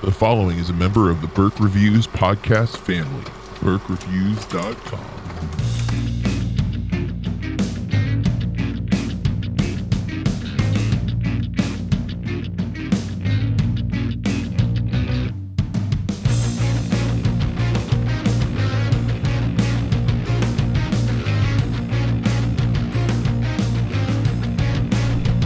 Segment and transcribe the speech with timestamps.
[0.00, 3.24] The following is a member of the Burke Reviews podcast family.
[3.58, 5.00] BurkeReviews.com.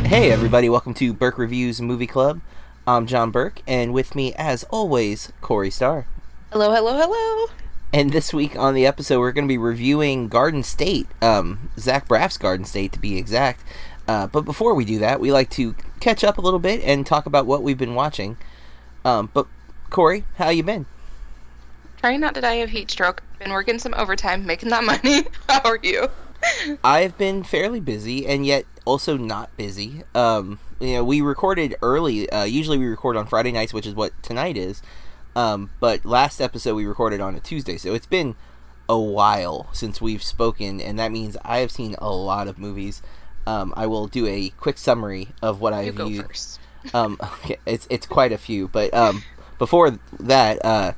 [0.05, 2.43] Hey everybody, welcome to Burke Reviews Movie Club.
[2.85, 6.05] I'm John Burke, and with me, as always, Corey Starr.
[6.51, 7.47] Hello, hello, hello.
[7.93, 12.09] And this week on the episode, we're going to be reviewing Garden State, um, Zach
[12.09, 13.63] Braff's Garden State to be exact.
[14.09, 17.07] Uh, but before we do that, we like to catch up a little bit and
[17.07, 18.37] talk about what we've been watching.
[19.05, 19.47] Um, but
[19.91, 20.87] Corey, how you been?
[21.99, 23.23] Trying not to die of heat stroke.
[23.39, 25.23] Been working some overtime, making that money.
[25.49, 26.09] How are you?
[26.83, 30.03] I've been fairly busy and yet also not busy.
[30.17, 32.29] Um, you know, we recorded early.
[32.29, 34.83] Uh, usually we record on Friday nights, which is what tonight is.
[35.37, 38.35] Um, but last episode we recorded on a Tuesday, so it's been
[38.89, 43.01] a while since we've spoken, and that means I have seen a lot of movies.
[43.47, 46.27] Um, I will do a quick summary of what I've viewed.
[46.93, 49.23] Um, okay, it's it's quite a few, but um,
[49.57, 50.95] before that, uh,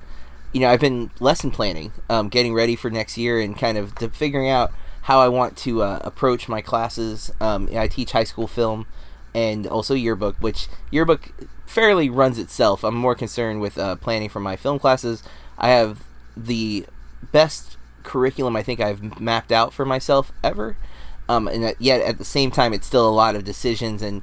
[0.50, 3.92] you know, I've been lesson planning, um, getting ready for next year, and kind of
[4.14, 7.30] figuring out how I want to uh, approach my classes.
[7.38, 8.86] Um, I teach high school film
[9.34, 11.32] and also yearbook, which yearbook
[11.66, 12.84] fairly runs itself.
[12.84, 15.22] I'm more concerned with uh, planning for my film classes.
[15.58, 16.04] I have
[16.36, 16.86] the
[17.32, 20.76] best curriculum I think I've mapped out for myself ever.
[21.28, 24.22] Um, and yet at the same time, it's still a lot of decisions and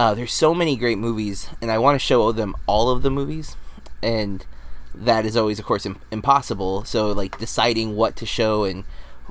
[0.00, 3.10] uh, there's so many great movies, and I want to show them all of the
[3.10, 3.54] movies,
[4.02, 4.46] and
[4.94, 6.84] that is always, of course, Im- impossible.
[6.84, 8.84] So, like deciding what to show and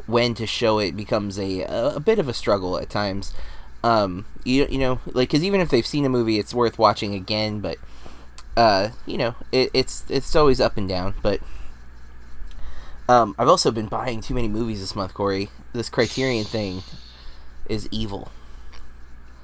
[0.05, 3.33] when to show it becomes a a bit of a struggle at times.
[3.83, 7.13] Um, you you know, like because even if they've seen a movie, it's worth watching
[7.13, 7.59] again.
[7.59, 7.77] But
[8.58, 11.13] uh, you know, it, it's it's always up and down.
[11.22, 11.39] But
[13.07, 15.50] um, I've also been buying too many movies this month, Corey.
[15.73, 16.84] This Criterion thing
[17.67, 18.31] is evil.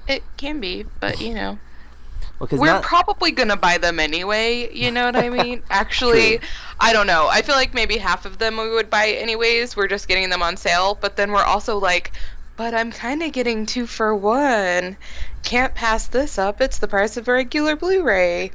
[0.07, 1.57] It can be, but you know,
[2.40, 4.69] Well, we're not probably gonna buy them anyway.
[4.73, 5.63] You know what I mean?
[5.69, 6.41] Actually,
[6.79, 7.28] I don't know.
[7.29, 9.78] I feel like maybe half of them we would buy anyways.
[9.78, 12.12] We're just getting them on sale, but then we're also like,
[12.57, 14.97] but I'm kind of getting two for one.
[15.43, 16.61] Can't pass this up.
[16.61, 18.51] It's the price of a regular Blu-ray.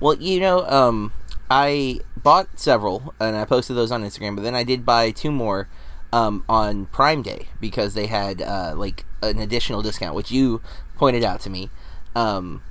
[0.00, 1.12] Well, you know, um,
[1.50, 5.30] I bought several and I posted those on Instagram, but then I did buy two
[5.30, 5.68] more
[6.12, 10.60] um, on Prime Day because they had uh, like an additional discount, which you
[10.96, 11.70] pointed out to me.
[12.14, 12.62] Um,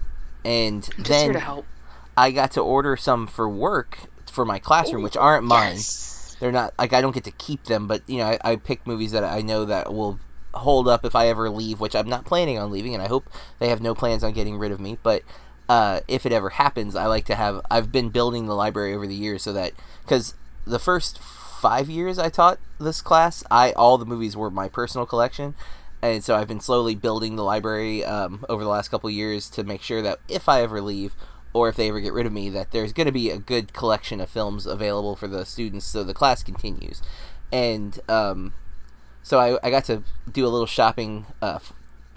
[0.45, 1.65] and I'm then here to help.
[2.15, 3.99] I got to order some for work
[4.31, 5.75] for my classroom, which aren't mine.
[5.75, 6.35] Yes.
[6.39, 8.87] They're not like I don't get to keep them, but you know, I, I pick
[8.87, 10.19] movies that I know that will
[10.53, 13.29] hold up if I ever leave, which I'm not planning on leaving, and I hope
[13.59, 14.97] they have no plans on getting rid of me.
[15.01, 15.23] But
[15.69, 17.61] uh, if it ever happens, I like to have.
[17.69, 19.73] I've been building the library over the years so that
[20.03, 20.35] because
[20.65, 25.05] the first five years I taught this class, I all the movies were my personal
[25.05, 25.55] collection.
[26.01, 29.63] And so I've been slowly building the library um, over the last couple years to
[29.63, 31.15] make sure that if I ever leave,
[31.53, 33.71] or if they ever get rid of me, that there's going to be a good
[33.71, 37.03] collection of films available for the students so the class continues.
[37.51, 38.53] And um,
[39.23, 41.59] so I, I got to do a little shopping uh,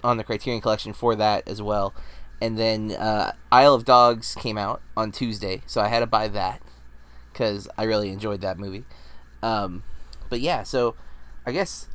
[0.03, 1.95] on the Criterion Collection for that as well.
[2.41, 6.29] And then uh, Isle of Dogs came out on Tuesday, so I had to buy
[6.29, 6.61] that
[7.33, 8.85] because I really enjoyed that movie.
[9.43, 9.83] Um,
[10.29, 10.95] but yeah, so
[11.47, 11.89] I guess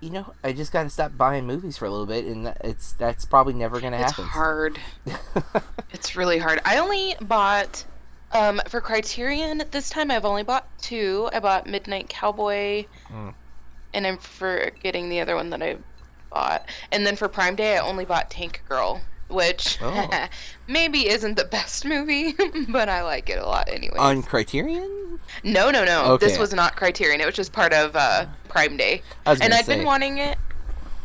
[0.00, 2.92] you know I just got to stop buying movies for a little bit, and it's
[2.92, 4.24] that's probably never gonna It's happen.
[4.24, 4.80] It's hard.
[5.90, 6.60] It's really hard.
[6.64, 7.84] I only bought
[8.32, 11.28] um for Criterion this time I've only bought two.
[11.32, 13.34] I bought Midnight Cowboy Mm.
[13.94, 15.76] And I'm forgetting the other one that I
[16.30, 16.68] bought.
[16.92, 20.28] And then for Prime Day I only bought Tank Girl, which Oh.
[20.66, 22.34] maybe isn't the best movie,
[22.68, 23.96] but I like it a lot anyway.
[23.98, 25.18] on Criterion.
[25.44, 26.16] no, no, no.
[26.16, 27.20] This was not Criterion.
[27.20, 29.02] It was just part of uh Prime Day.
[29.26, 29.76] And I'd say.
[29.76, 30.38] been wanting it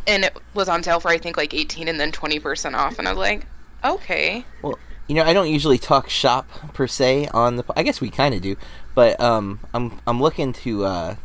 [0.07, 3.07] and it was on sale for I think like 18 and then 20% off and
[3.07, 3.45] I was like,
[3.85, 4.77] "Okay." Well,
[5.07, 7.63] you know, I don't usually talk shop per se on the.
[7.75, 8.55] I guess we kind of do,
[8.95, 11.15] but um, I'm I'm looking to uh,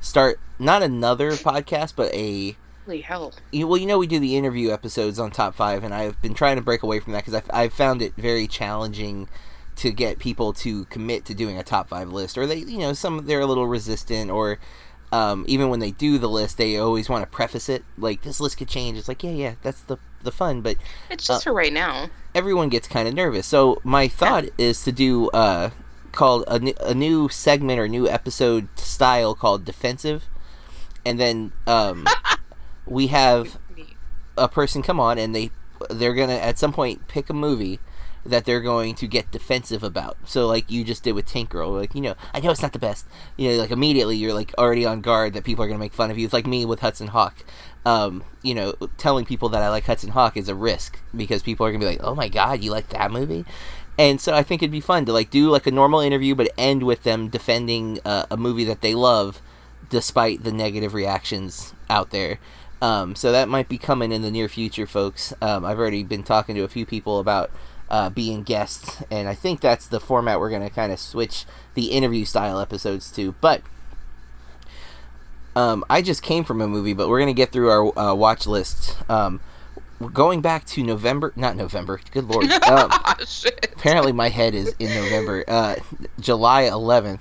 [0.00, 2.56] start not another podcast, but a.
[2.84, 3.32] Holy hell.
[3.50, 6.34] You, well, you know, we do the interview episodes on Top Five, and I've been
[6.34, 9.28] trying to break away from that because I've, I've found it very challenging
[9.76, 12.92] to get people to commit to doing a top five list, or they, you know,
[12.92, 14.58] some they're a little resistant, or
[15.12, 18.40] um, even when they do the list, they always want to preface it like this
[18.40, 18.96] list could change.
[18.96, 20.76] It's like, yeah, yeah, that's the the fun, but
[21.10, 22.08] It's just for right now.
[22.34, 23.46] everyone gets kind of nervous.
[23.46, 25.70] So my thought is to do uh,
[26.12, 30.24] called a new segment or new episode style called defensive,
[31.06, 32.04] and then um,
[32.86, 33.58] we have
[34.36, 35.50] a person come on and they
[35.90, 37.78] they're gonna at some point pick a movie
[38.24, 40.16] that they're going to get defensive about.
[40.24, 42.72] So like you just did with Tank Girl, like you know, I know it's not
[42.72, 43.06] the best.
[43.36, 46.10] You know, like immediately you're like already on guard that people are gonna make fun
[46.10, 46.24] of you.
[46.24, 47.44] It's like me with Hudson Hawk.
[47.84, 51.64] Um, you know, telling people that I like Hudson Hawk is a risk because people
[51.64, 53.44] are gonna be like, "Oh my god, you like that movie?"
[53.98, 56.50] And so I think it'd be fun to like do like a normal interview, but
[56.58, 59.40] end with them defending uh, a movie that they love,
[59.88, 62.38] despite the negative reactions out there.
[62.82, 65.32] Um, so that might be coming in the near future, folks.
[65.40, 67.50] Um, I've already been talking to a few people about
[67.88, 71.44] uh, being guests, and I think that's the format we're going to kind of switch
[71.74, 73.32] the interview style episodes to.
[73.40, 73.62] But
[75.54, 78.14] um, I just came from a movie, but we're going to get through our uh,
[78.14, 78.96] watch list.
[79.10, 79.40] Um,
[80.12, 82.00] going back to November, not November.
[82.10, 82.50] Good lord.
[82.66, 82.90] Um,
[83.72, 85.44] apparently, my head is in November.
[85.46, 85.76] Uh,
[86.18, 87.20] July 11th,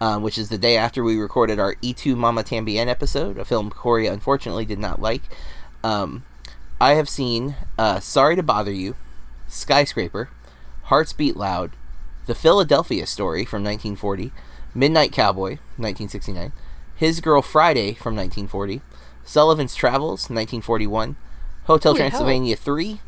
[0.00, 3.44] um, which is the day after we recorded our Y Tu Mamá También episode, a
[3.44, 5.22] film Corey unfortunately did not like.
[5.82, 6.24] Um,
[6.80, 8.96] I have seen uh, Sorry to Bother You,
[9.48, 10.28] Skyscraper,
[10.84, 11.72] Hearts Beat Loud,
[12.26, 14.32] The Philadelphia Story from 1940,
[14.74, 16.52] Midnight Cowboy, 1969,
[16.96, 18.82] His Girl Friday from 1940,
[19.24, 21.16] Sullivan's Travels, 1941,
[21.64, 22.10] Hotel Holy hell.
[22.10, 23.00] Transylvania 3,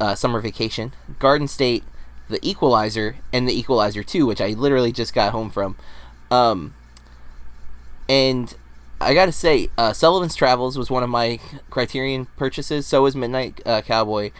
[0.00, 1.84] uh, Summer Vacation, Garden State,
[2.28, 5.76] The Equalizer, and The Equalizer 2, which I literally just got home from.
[6.30, 6.74] Um,
[8.08, 8.54] and
[9.00, 11.38] I gotta say, uh, Sullivan's Travels was one of my
[11.70, 12.86] Criterion purchases.
[12.86, 14.30] So was Midnight uh, Cowboy.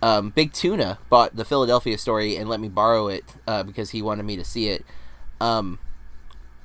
[0.00, 4.00] Um, Big Tuna bought the Philadelphia story and let me borrow it uh, because he
[4.00, 4.84] wanted me to see it.
[5.40, 5.78] Um,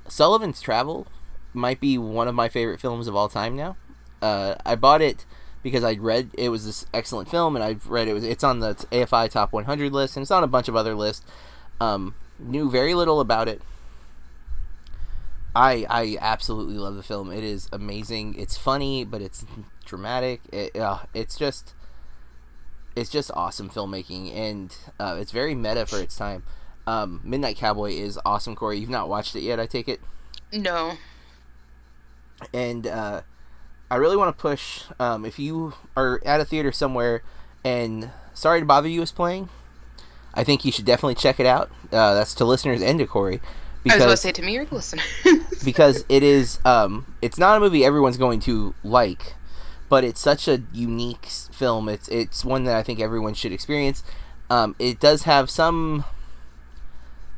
[0.08, 1.08] Sullivan's Travel
[1.54, 3.76] might be one of my favorite films of all time now.
[4.22, 5.26] Uh, I bought it
[5.62, 8.60] because I read it was this excellent film, and I've read it was it's on
[8.60, 11.26] the AFI Top 100 list, and it's on a bunch of other lists.
[11.82, 13.62] Um, knew very little about it.
[15.56, 17.32] I I absolutely love the film.
[17.32, 18.36] It is amazing.
[18.38, 19.46] It's funny, but it's
[19.86, 20.42] dramatic.
[20.52, 21.74] It, uh, it's just
[22.96, 26.44] it's just awesome filmmaking, and uh, it's very meta for its time.
[26.86, 28.78] Um, Midnight Cowboy is awesome, Corey.
[28.78, 30.02] You've not watched it yet, I take it.
[30.52, 30.94] No.
[32.54, 33.22] And uh,
[33.90, 34.84] I really want to push.
[35.00, 37.24] Um, if you are at a theater somewhere,
[37.64, 39.50] and Sorry to Bother You is playing,
[40.34, 41.72] I think you should definitely check it out.
[41.92, 43.40] Uh, that's to listeners and to Corey.
[43.92, 45.06] I was about to say to me or to listeners.
[45.66, 49.36] because it is um it's not a movie everyone's going to like
[49.90, 51.88] but it's such a unique film.
[51.88, 54.04] It's it's one that i think everyone should experience.
[54.50, 56.06] Um it does have some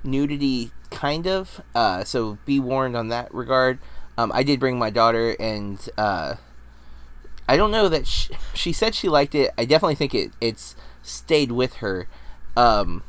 [0.03, 3.79] nudity kind of uh so be warned on that regard.
[4.17, 6.35] Um i did bring my daughter and uh
[7.49, 9.51] i don't know that she, she said she liked it.
[9.57, 12.07] I definitely think it it's stayed with her.
[12.55, 13.03] Um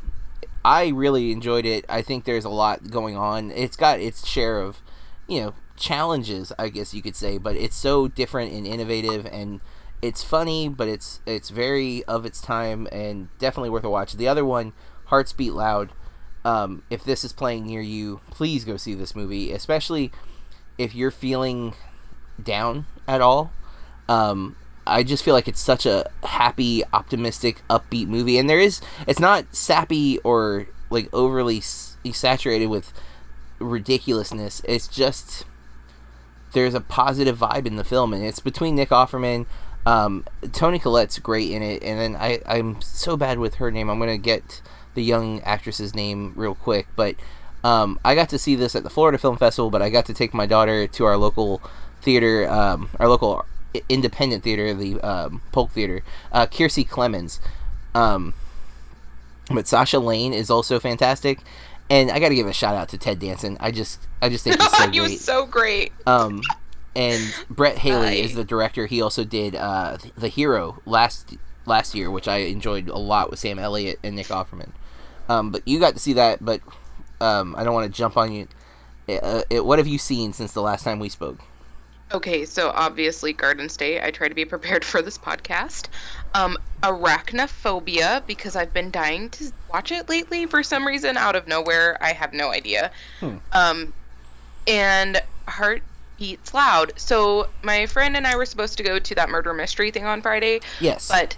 [0.67, 1.85] I really enjoyed it.
[1.89, 3.53] I think there's a lot going on.
[3.53, 4.83] It's got its share of,
[5.29, 9.61] you know, challenges, I guess you could say, but it's so different and innovative and
[10.03, 14.15] it's funny, but it's it's very of its time and definitely worth a watch.
[14.15, 14.73] The other one,
[15.07, 15.93] Hearts Beat Loud.
[16.45, 20.11] Um, if this is playing near you, please go see this movie, especially
[20.79, 21.75] if you're feeling
[22.43, 23.53] down at all.
[24.09, 28.81] Um, I just feel like it's such a happy, optimistic, upbeat movie, and there is
[29.07, 32.93] it's not sappy or like overly saturated with
[33.59, 34.63] ridiculousness.
[34.65, 35.45] It's just
[36.53, 39.47] there's a positive vibe in the film, and it's between Nick Offerman,
[39.85, 43.91] um, Toni Collette's great in it, and then I I'm so bad with her name.
[43.91, 44.63] I'm gonna get
[44.95, 47.17] the young actress's name real quick, but
[47.65, 50.15] um, I got to see this at the Florida Film Festival, but I got to
[50.15, 51.61] take my daughter to our local
[52.01, 53.45] theater, um, our local
[53.89, 56.03] independent theater, the um, Polk Theater.
[56.33, 57.41] Uh, Kiersey Clemons,
[57.95, 58.35] um,
[59.51, 61.41] but Sasha Lane is also fantastic,
[61.89, 63.57] and I got to give a shout out to Ted Danson.
[63.61, 65.01] I just I just think he's so he great.
[65.01, 65.93] was so great.
[66.07, 66.43] Um,
[66.95, 68.87] and Brett Haley is the director.
[68.87, 73.39] He also did uh, The Hero last last year, which I enjoyed a lot with
[73.39, 74.71] Sam Elliott and Nick Offerman.
[75.29, 76.61] Um, but you got to see that, but
[77.21, 78.49] um, I don't want to jump on you.
[79.09, 81.39] Uh, it, what have you seen since the last time we spoke?
[82.13, 84.01] Okay, so obviously Garden State.
[84.03, 85.89] I try to be prepared for this podcast.
[86.35, 91.49] Um, Arachnophobia because I've been dying to watch it lately for some reason out of
[91.49, 91.99] nowhere.
[92.01, 92.91] I have no idea.
[93.21, 93.37] Hmm.
[93.53, 93.93] Um,
[94.69, 95.83] and Heart
[96.19, 96.93] Beats Loud.
[96.97, 100.23] So my friend and I were supposed to go to that murder mystery thing on
[100.23, 101.09] Friday, Yes.
[101.09, 101.37] but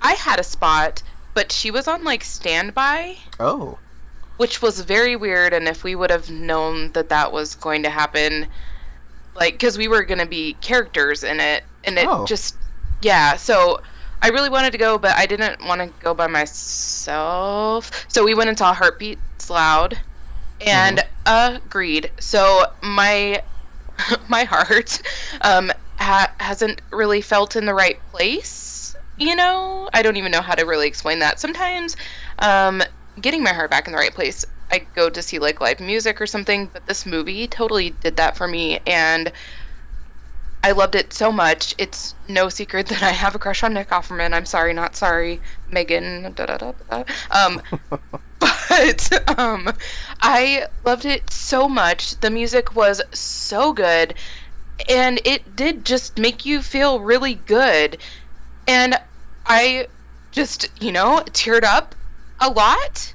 [0.00, 1.02] I had a spot,
[1.34, 3.78] but she was on like standby oh,
[4.36, 7.90] which was very weird and if we would have known that that was going to
[7.90, 8.46] happen
[9.34, 12.24] like because we were going to be characters in it and it Oh.
[12.24, 12.64] just
[13.00, 13.78] yeah so
[14.22, 18.34] i really wanted to go but i didn't want to go by myself so we
[18.34, 19.98] went and saw heartbeats loud
[20.60, 23.42] and agreed so my
[24.28, 25.00] my heart
[25.42, 30.40] um ha- hasn't really felt in the right place you know, I don't even know
[30.40, 31.38] how to really explain that.
[31.38, 31.96] Sometimes,
[32.38, 32.82] um,
[33.20, 36.20] getting my heart back in the right place, I go to see like live music
[36.20, 39.32] or something, but this movie totally did that for me, and
[40.64, 41.74] I loved it so much.
[41.78, 44.32] It's no secret that I have a crush on Nick Offerman.
[44.32, 46.32] I'm sorry, not sorry, Megan.
[46.34, 47.04] Da, da, da, da.
[47.30, 47.60] Um,
[48.38, 49.68] but um,
[50.20, 52.18] I loved it so much.
[52.20, 54.14] The music was so good,
[54.88, 58.00] and it did just make you feel really good.
[58.66, 58.96] And
[59.44, 59.88] I
[60.30, 61.94] just, you know, teared up
[62.40, 63.14] a lot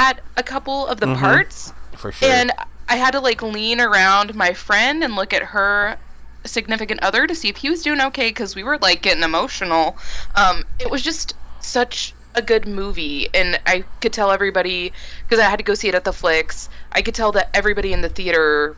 [0.00, 1.18] at a couple of the Mhm.
[1.20, 1.72] parts.
[1.94, 2.28] For sure.
[2.28, 2.50] And
[2.88, 5.96] I had to like lean around my friend and look at her
[6.44, 9.98] significant other to see if he was doing okay because we were like getting emotional.
[10.34, 14.92] Um, it was just such a good movie, and I could tell everybody
[15.28, 16.70] because I had to go see it at the Flicks.
[16.92, 18.74] I could tell that everybody in the theater,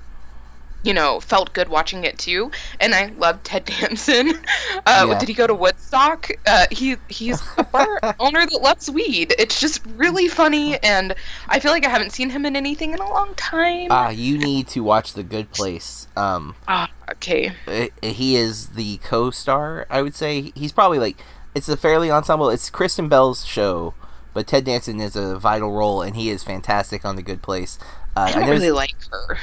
[0.85, 2.51] you know, felt good watching it too.
[2.81, 4.33] And I loved Ted Danson.
[4.87, 5.19] Uh, Yeah.
[5.19, 6.31] Did he go to Woodstock?
[6.47, 9.33] Uh, he he's a bar owner that loves weed.
[9.39, 11.15] It's just really funny, and
[11.49, 13.89] I feel like I haven't seen him in anything in a long time.
[13.91, 16.09] Ah, you need to watch The Good Place.
[16.17, 17.53] Um, Ah, okay.
[17.69, 19.87] it, he is the co-star.
[19.89, 21.19] I would say he's probably like
[21.55, 22.49] it's a fairly ensemble.
[22.51, 23.95] It's Kristen Bell's show,
[24.35, 27.79] but Ted Danson is a vital role, and he is fantastic on The Good Place.
[28.17, 29.39] Uh, I don't know- really like her.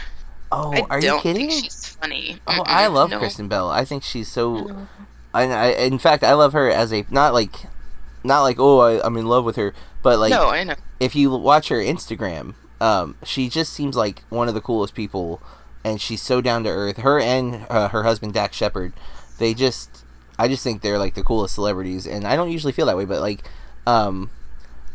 [0.52, 1.50] Oh, I are you kidding?
[1.50, 2.40] think she's funny.
[2.48, 3.20] Oh, Mm-mm, I love no.
[3.20, 3.70] Kristen Bell.
[3.70, 4.56] I think she's so.
[4.66, 4.88] No.
[5.34, 7.54] I, I, in fact, I love her as a not like,
[8.24, 10.76] not like oh I, I'm in love with her, but like no, I know.
[11.00, 15.40] if you watch her Instagram, um, she just seems like one of the coolest people,
[15.84, 16.98] and she's so down to earth.
[16.98, 18.94] Her and uh, her husband Dax Shepard,
[19.38, 20.04] they just,
[20.40, 23.06] I just think they're like the coolest celebrities, and I don't usually feel that way,
[23.06, 23.44] but like,
[23.86, 24.32] um,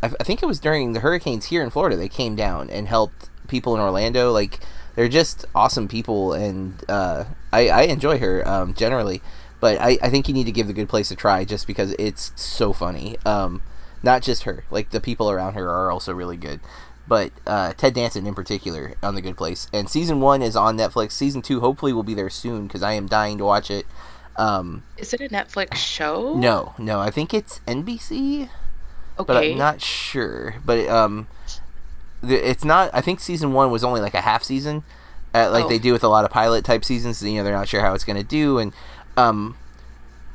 [0.03, 2.89] I, I think it was during the hurricanes here in Florida they came down and
[2.89, 4.33] helped people in Orlando.
[4.33, 4.59] Like,
[4.95, 9.23] they're just awesome people, and uh, I, I enjoy her um, generally.
[9.61, 11.93] But I, I think you need to give the good place a try just because
[11.99, 13.17] it's so funny.
[13.25, 13.63] Um,
[14.03, 16.61] not just her, like the people around her are also really good.
[17.09, 20.77] But uh, Ted Danson in particular on the Good Place, and season one is on
[20.77, 21.13] Netflix.
[21.13, 23.87] Season two hopefully will be there soon because I am dying to watch it.
[24.37, 26.35] Um, Is it a Netflix show?
[26.35, 28.49] no, no, I think it's NBC,
[29.19, 29.25] Okay.
[29.27, 30.57] but I'm not sure.
[30.65, 31.29] But um,
[32.31, 32.91] it's not.
[32.93, 34.83] I think season one was only like a half season,
[35.35, 35.69] uh, like Oh.
[35.69, 37.23] they do with a lot of pilot type seasons.
[37.23, 38.73] You know, they're not sure how it's going to do, and
[39.17, 39.57] um,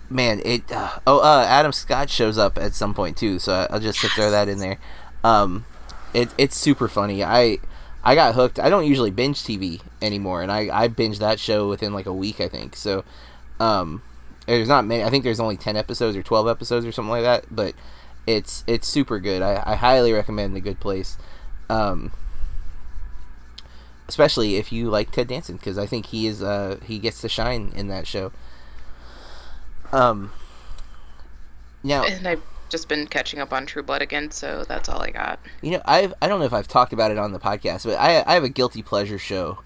[0.09, 0.71] man, it.
[0.71, 4.09] Uh, oh, uh, Adam Scott shows up at some point too, so I'll just to
[4.09, 4.77] throw that in there.
[5.23, 5.65] Um,
[6.13, 7.23] it it's super funny.
[7.23, 7.57] I
[8.03, 8.59] I got hooked.
[8.59, 12.13] I don't usually binge TV anymore, and I I binge that show within like a
[12.13, 12.75] week, I think.
[12.75, 13.03] So,
[13.59, 14.01] um,
[14.47, 15.03] there's not many.
[15.03, 17.75] I think there's only ten episodes or twelve episodes or something like that, but
[18.25, 19.41] it's it's super good.
[19.41, 21.17] I, I highly recommend The Good Place.
[21.69, 22.11] Um,
[24.07, 27.29] especially if you like Ted Danson, because I think he is uh he gets to
[27.29, 28.31] shine in that show.
[29.91, 30.31] Um.
[31.81, 35.11] Now, And I've just been catching up on True Blood again, so that's all I
[35.11, 35.39] got.
[35.61, 37.95] You know, I've I don't know if I've talked about it on the podcast, but
[37.99, 39.59] I I have a guilty pleasure show,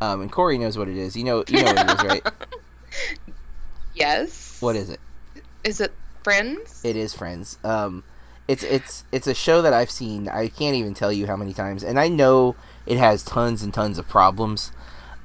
[0.00, 1.16] um, and Corey knows what it is.
[1.16, 2.26] You know, you know what it is, right?
[3.94, 4.60] Yes.
[4.60, 5.00] What is it?
[5.64, 6.80] Is it Friends?
[6.84, 7.58] It is Friends.
[7.64, 8.02] Um,
[8.50, 10.28] it's it's it's a show that I've seen.
[10.28, 13.72] I can't even tell you how many times, and I know it has tons and
[13.72, 14.72] tons of problems.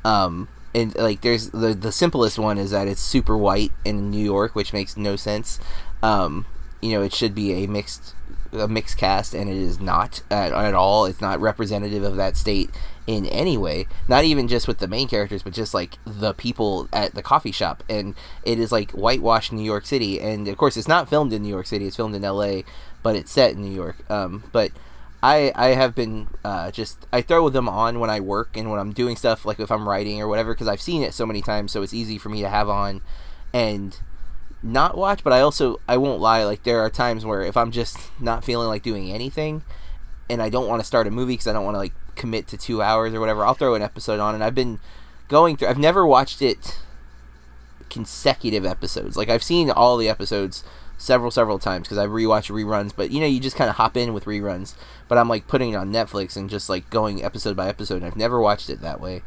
[0.03, 4.23] Um, and like there's the the simplest one is that it's super white in New
[4.23, 5.59] York, which makes no sense.
[6.03, 6.45] Um,
[6.83, 8.13] you know, it should be a mixed
[8.51, 11.05] a mixed cast, and it is not at, at all.
[11.05, 12.69] It's not representative of that state
[13.07, 13.87] in any way.
[14.07, 17.51] Not even just with the main characters, but just like the people at the coffee
[17.51, 17.83] shop.
[17.89, 20.19] And it is like whitewashed New York City.
[20.19, 21.85] And of course, it's not filmed in New York City.
[21.85, 22.65] It's filmed in L.A.,
[23.03, 23.97] but it's set in New York.
[24.09, 24.71] Um, but
[25.21, 28.79] I I have been uh, just I throw them on when I work and when
[28.79, 31.41] I'm doing stuff like if I'm writing or whatever because I've seen it so many
[31.41, 33.01] times, so it's easy for me to have on
[33.53, 33.99] and
[34.61, 35.23] not watch.
[35.23, 38.43] But I also I won't lie, like there are times where if I'm just not
[38.43, 39.63] feeling like doing anything
[40.29, 42.47] and I don't want to start a movie because I don't want to like commit
[42.47, 44.33] to two hours or whatever, I'll throw an episode on.
[44.35, 44.79] And I've been
[45.27, 45.67] going through.
[45.69, 46.79] I've never watched it
[47.89, 49.15] consecutive episodes.
[49.17, 50.63] Like I've seen all the episodes
[50.97, 52.91] several several times because I rewatch reruns.
[52.95, 54.75] But you know, you just kind of hop in with reruns.
[55.07, 57.97] But I'm like putting it on Netflix and just like going episode by episode.
[57.97, 59.21] And I've never watched it that way.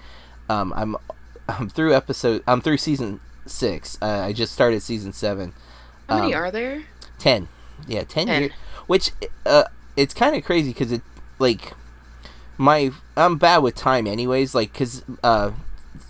[0.49, 0.97] Um, I'm
[1.49, 2.43] I'm through episode.
[2.47, 3.97] I'm through season six.
[4.03, 5.53] Uh, I just started season seven.
[6.09, 6.85] How many Um, are there?
[7.19, 7.49] Ten.
[7.87, 8.43] Yeah, ten, Ten.
[8.43, 8.53] years.
[8.87, 9.13] Which
[9.47, 9.65] uh,
[9.97, 11.03] it's kind of crazy because it
[11.39, 11.75] like
[12.59, 14.55] my I'm bad with time anyways.
[14.55, 15.53] Like because uh,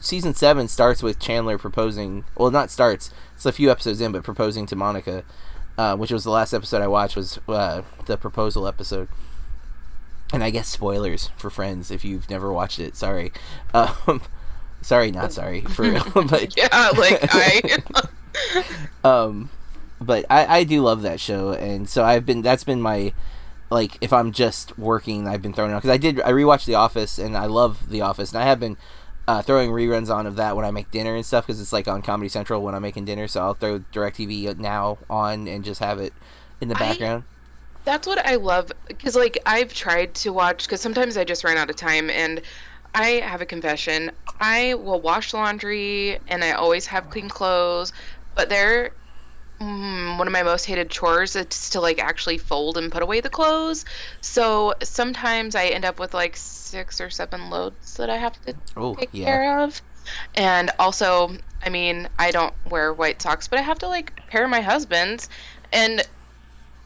[0.00, 2.24] season seven starts with Chandler proposing.
[2.36, 3.12] Well, not starts.
[3.34, 5.22] It's a few episodes in, but proposing to Monica,
[5.76, 7.14] uh, which was the last episode I watched.
[7.14, 9.08] Was uh, the proposal episode.
[10.32, 12.96] And I guess spoilers for Friends if you've never watched it.
[12.96, 13.32] Sorry,
[13.72, 14.20] um,
[14.82, 17.78] sorry, not sorry for, real but Yeah, like I.
[19.04, 19.50] um
[20.00, 23.12] but I, I do love that show, and so I've been that's been my
[23.70, 26.64] like if I'm just working, I've been throwing it on because I did I rewatched
[26.64, 28.76] The Office and I love The Office, and I have been
[29.26, 31.86] uh, throwing reruns on of that when I make dinner and stuff because it's like
[31.86, 33.28] on Comedy Central when I'm making dinner.
[33.28, 36.14] So I'll throw Directv now on and just have it
[36.60, 37.24] in the I- background.
[37.84, 41.56] That's what I love because like I've tried to watch because sometimes I just run
[41.56, 42.42] out of time and
[42.94, 44.10] I have a confession.
[44.40, 47.92] I will wash laundry and I always have clean clothes,
[48.34, 48.92] but they're
[49.60, 53.20] mm, one of my most hated chores is to like actually fold and put away
[53.20, 53.84] the clothes.
[54.20, 58.54] So sometimes I end up with like six or seven loads that I have to
[58.76, 59.82] Oh take yeah, care of.
[60.34, 64.48] And also, I mean, I don't wear white socks, but I have to like pair
[64.48, 65.28] my husband's.
[65.72, 66.02] And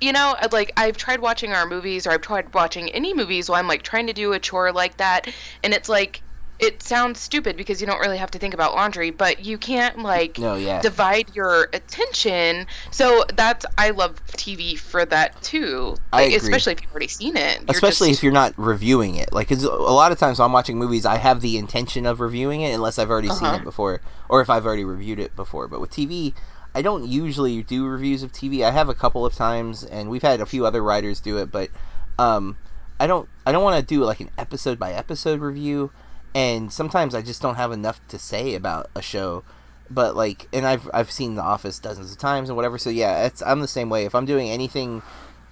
[0.01, 3.61] you know, like I've tried watching our movies or I've tried watching any movies while
[3.61, 5.29] I'm like trying to do a chore like that,
[5.63, 6.25] and it's like
[6.63, 9.99] it sounds stupid because you don't really have to think about laundry, but you can't
[9.99, 10.81] like no yeah.
[10.81, 12.67] divide your attention.
[12.91, 15.97] So that's I love TV for that too.
[16.13, 16.37] I Like, agree.
[16.37, 17.61] especially if you've already seen it.
[17.69, 20.53] Especially just- if you're not reviewing it like 'cause a lot of times when i'm
[20.53, 23.57] watching movies i have the intention of reviewing it unless i've already seen Uh-huh.
[23.57, 26.35] it before or if i've already reviewed it before but with tv
[26.75, 30.23] i don't usually do reviews of tv i have a couple of times and we've
[30.23, 31.71] had a few other writers do it but
[32.19, 32.57] um
[33.01, 35.91] i don't i don't want to do like an episode by episode review
[36.35, 39.43] and sometimes i just don't have enough to say about a show
[39.91, 43.25] but like and i've i've seen the office dozens of times and whatever so yeah
[43.27, 45.03] it's i'm the same way if i'm doing anything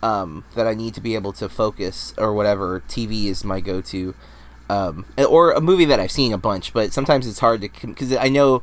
[0.02, 2.80] um, that I need to be able to focus or whatever.
[2.88, 4.14] TV is my go-to,
[4.68, 6.72] um, or a movie that I've seen a bunch.
[6.72, 8.62] But sometimes it's hard to because I know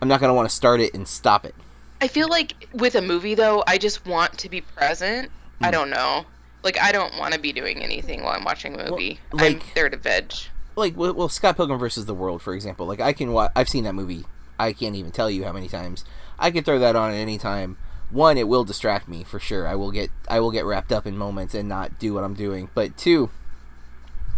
[0.00, 1.54] I'm not gonna want to start it and stop it.
[2.00, 5.30] I feel like with a movie though, I just want to be present.
[5.58, 5.64] Hmm.
[5.64, 6.24] I don't know.
[6.62, 9.20] Like I don't want to be doing anything while I'm watching a movie.
[9.32, 10.32] I'm like- there to veg.
[10.78, 12.86] Like well, Scott Pilgrim versus the World, for example.
[12.86, 13.52] Like I can watch.
[13.56, 14.24] I've seen that movie.
[14.58, 16.04] I can't even tell you how many times.
[16.38, 17.76] I could throw that on at any time.
[18.10, 19.66] One, it will distract me for sure.
[19.66, 22.34] I will get I will get wrapped up in moments and not do what I'm
[22.34, 22.70] doing.
[22.74, 23.30] But two,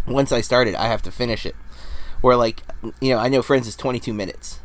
[0.06, 1.54] once I start it, I have to finish it.
[2.20, 2.62] Where like
[3.00, 4.60] you know, I know Friends is 22 minutes.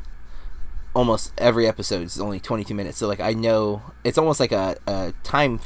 [0.94, 2.98] Almost every episode is only 22 minutes.
[2.98, 5.60] So like I know it's almost like a, a time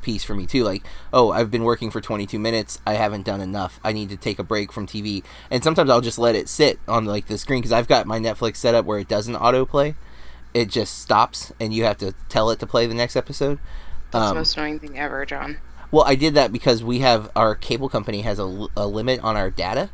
[0.00, 0.64] piece for me too.
[0.64, 2.80] Like oh, I've been working for 22 minutes.
[2.86, 3.78] I haven't done enough.
[3.84, 5.22] I need to take a break from TV.
[5.50, 8.18] And sometimes I'll just let it sit on like the screen because I've got my
[8.18, 9.94] Netflix set up where it doesn't autoplay.
[10.54, 13.58] It just stops, and you have to tell it to play the next episode.
[14.10, 15.56] That's Um, the most annoying thing ever, John.
[15.90, 19.50] well, I did that because we have our cable company has a limit on our
[19.50, 19.88] data.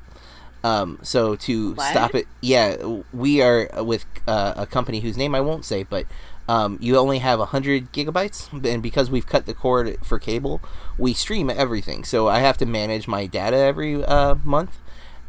[0.64, 1.90] Um, so to What?
[1.90, 2.74] stop it, yeah,
[3.12, 6.06] we are with uh, a company whose name I won't say, but
[6.48, 10.61] um, you only have hundred gigabytes, and because we've cut the cord for cable,
[10.96, 12.04] we stream everything.
[12.04, 14.78] So I have to manage my data every uh, month,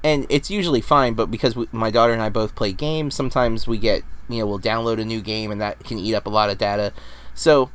[0.03, 1.13] and it's usually fine.
[1.13, 4.47] But because we, my daughter and I both play games, sometimes we get you know
[4.47, 6.93] we'll download a new game, and that can eat up a lot of data.
[7.36, 7.69] So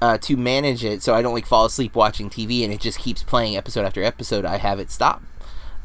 [0.00, 2.98] uh, to manage it so I don't like fall asleep watching TV and it just
[2.98, 4.44] keeps playing episode after episode.
[4.44, 5.22] I have it stop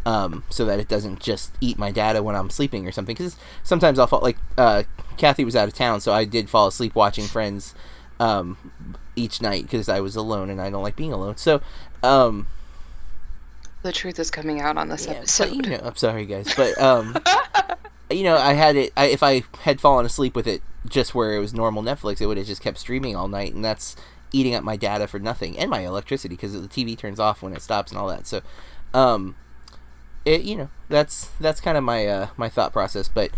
[0.06, 3.16] um, so that it doesn't just eat my data when I'm sleeping or something.
[3.16, 4.84] Because sometimes I'll fall like uh,
[5.18, 7.74] Kathy was out of town, so I did fall asleep watching Friends
[8.20, 8.58] um,
[9.16, 11.38] each night because I was alone and I don't like being alone.
[11.38, 11.62] So.
[12.04, 12.48] Um,
[13.84, 15.50] The truth is coming out on this yeah, episode.
[15.50, 17.16] but, you know, I'm sorry, guys, but um,
[18.10, 18.94] you know, I had it.
[18.96, 22.28] I, if I had fallen asleep with it just where it was normal Netflix, it
[22.28, 23.96] would have just kept streaming all night, and that's
[24.32, 27.54] eating up my data for nothing and my electricity because the TV turns off when
[27.54, 28.28] it stops and all that.
[28.28, 28.42] So,
[28.94, 29.36] um,
[30.26, 33.08] it you know that's that's kind of my uh, my thought process.
[33.08, 33.32] But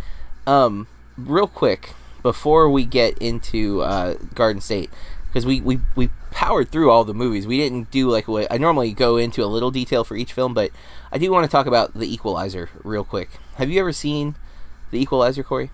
[0.46, 4.90] um, real quick before we get into uh, Garden State,
[5.28, 7.46] because we, we we powered through all the movies.
[7.46, 10.54] We didn't do like what I normally go into a little detail for each film,
[10.54, 10.72] but
[11.12, 13.30] I do want to talk about The Equalizer real quick.
[13.56, 14.36] Have you ever seen
[14.92, 15.70] The Equalizer, Corey?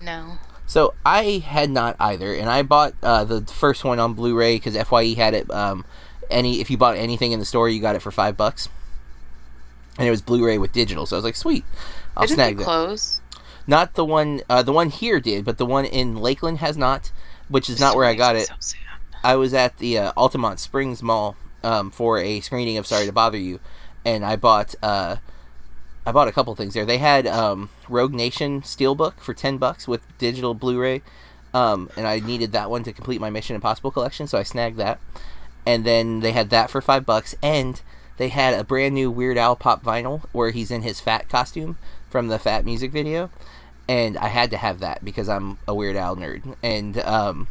[0.00, 0.38] no.
[0.66, 4.76] So I had not either, and I bought uh, the first one on Blu-ray because
[4.84, 5.50] Fye had it.
[5.50, 5.84] Um,
[6.30, 8.68] any if you bought anything in the store, you got it for five bucks,
[9.98, 11.06] and it was Blu-ray with digital.
[11.06, 11.64] So I was like, sweet,
[12.16, 12.64] I'll Didn't snag that.
[12.64, 13.20] close?
[13.66, 17.12] Not the one, uh, the one here did, but the one in Lakeland has not,
[17.48, 18.50] which is not where I got it.
[18.58, 18.76] So.
[19.22, 23.12] I was at the uh, Altamonte Springs Mall um, for a screening of Sorry to
[23.12, 23.60] Bother You,
[24.04, 25.16] and I bought uh,
[26.04, 26.84] I bought a couple things there.
[26.84, 31.02] They had um, Rogue Nation Steelbook for ten bucks with digital Blu-ray,
[31.54, 34.78] um, and I needed that one to complete my Mission Impossible collection, so I snagged
[34.78, 34.98] that.
[35.64, 37.80] And then they had that for five bucks, and
[38.22, 41.76] they had a brand new Weird Al pop vinyl where he's in his fat costume
[42.08, 43.30] from the Fat music video,
[43.88, 47.48] and I had to have that because I'm a Weird Al nerd, and um,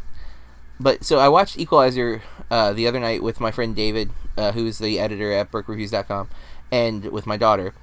[0.80, 4.78] but so I watched Equalizer uh, the other night with my friend David, uh, who's
[4.78, 6.30] the editor at BurkeReviews.com,
[6.72, 7.74] and with my daughter,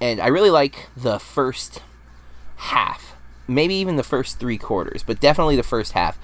[0.00, 1.82] and I really like the first
[2.56, 3.14] half,
[3.46, 6.18] maybe even the first three quarters, but definitely the first half.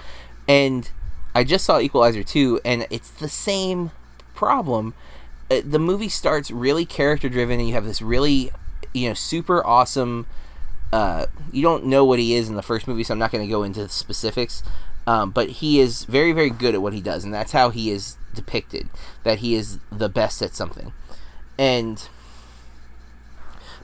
[0.48, 0.90] And
[1.34, 3.90] I just saw Equalizer 2 and it's the same
[4.34, 4.94] problem.
[5.50, 8.50] Uh, the movie starts really character driven and you have this really
[8.92, 10.26] you know super awesome
[10.92, 13.44] uh, you don't know what he is in the first movie so I'm not going
[13.44, 14.62] to go into the specifics.
[15.06, 17.90] Um, but he is very very good at what he does and that's how he
[17.90, 18.88] is depicted
[19.22, 20.92] that he is the best at something.
[21.58, 22.08] And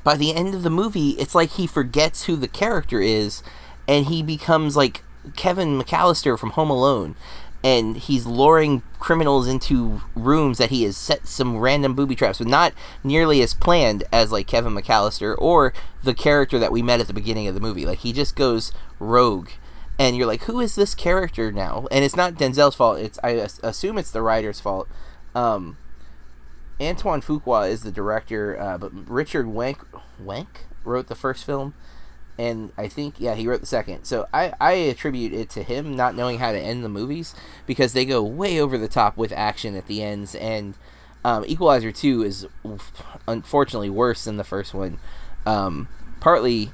[0.02, 3.42] by the end of the movie, it's like he forgets who the character is
[3.86, 5.02] and he becomes like
[5.36, 7.16] Kevin McAllister from Home Alone
[7.62, 12.46] and he's luring criminals into rooms that he has set some random booby traps, but
[12.46, 12.72] not
[13.04, 17.12] nearly as planned as like Kevin McAllister or the character that we met at the
[17.12, 17.84] beginning of the movie.
[17.84, 19.50] Like he just goes rogue,
[19.98, 21.86] and you're like, who is this character now?
[21.90, 22.98] And it's not Denzel's fault.
[22.98, 23.30] It's I
[23.62, 24.88] assume it's the writer's fault.
[25.34, 25.76] Um,
[26.80, 29.84] Antoine Fuqua is the director, uh, but Richard Wenk
[30.22, 31.74] Wenk wrote the first film
[32.40, 34.04] and I think yeah he wrote the second.
[34.04, 37.34] So I I attribute it to him not knowing how to end the movies
[37.66, 40.74] because they go way over the top with action at the ends and
[41.22, 42.46] um, Equalizer two is
[43.28, 44.98] unfortunately worse than the first one.
[45.44, 46.70] Um, partly,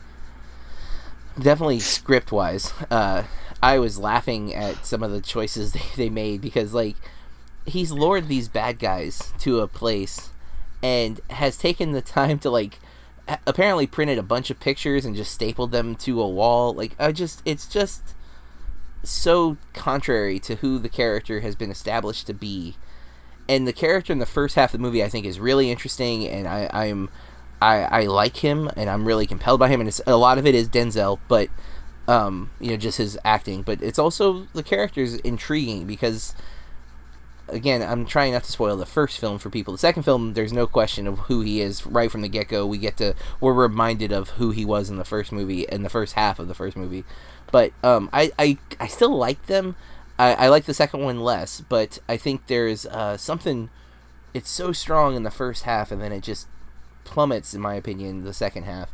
[1.37, 3.25] definitely script wise, uh,
[3.61, 6.95] I was laughing at some of the choices they, they made because like
[7.65, 10.31] he's lured these bad guys to a place
[10.81, 12.79] and has taken the time to like
[13.47, 16.73] apparently printed a bunch of pictures and just stapled them to a wall.
[16.73, 18.15] Like I just it's just
[19.03, 22.77] so contrary to who the character has been established to be.
[23.49, 26.27] And the character in the first half of the movie I think is really interesting
[26.27, 27.09] and I, I'm
[27.61, 30.47] I, I like him and I'm really compelled by him and it's a lot of
[30.47, 31.49] it is Denzel, but
[32.09, 36.35] um, you know, just his acting, but it's also the character's intriguing because
[37.49, 39.73] again, I'm trying not to spoil the first film for people.
[39.73, 42.67] The second film, there's no question of who he is right from the get go.
[42.67, 45.91] We get to we're reminded of who he was in the first movie in the
[45.91, 47.05] first half of the first movie.
[47.53, 49.77] But um, I, I I still like them.
[50.19, 53.71] I, I like the second one less, but I think there's uh, something.
[54.35, 56.47] It's so strong in the first half, and then it just
[57.05, 58.91] plummets, in my opinion, the second half.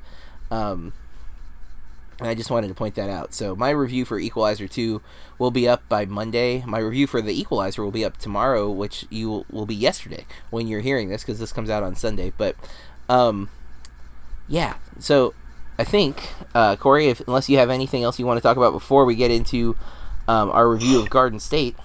[0.50, 0.92] Um,
[2.20, 3.34] I just wanted to point that out.
[3.34, 5.00] So my review for Equalizer 2
[5.38, 6.62] will be up by Monday.
[6.66, 10.66] My review for The Equalizer will be up tomorrow, which you will, be yesterday when
[10.66, 12.32] you're hearing this because this comes out on Sunday.
[12.36, 12.56] But
[13.08, 13.48] um,
[14.48, 15.34] yeah, so
[15.78, 18.72] I think uh, Corey, if, unless you have anything else you want to talk about
[18.72, 19.76] before we get into
[20.28, 21.76] um, our review of Garden State.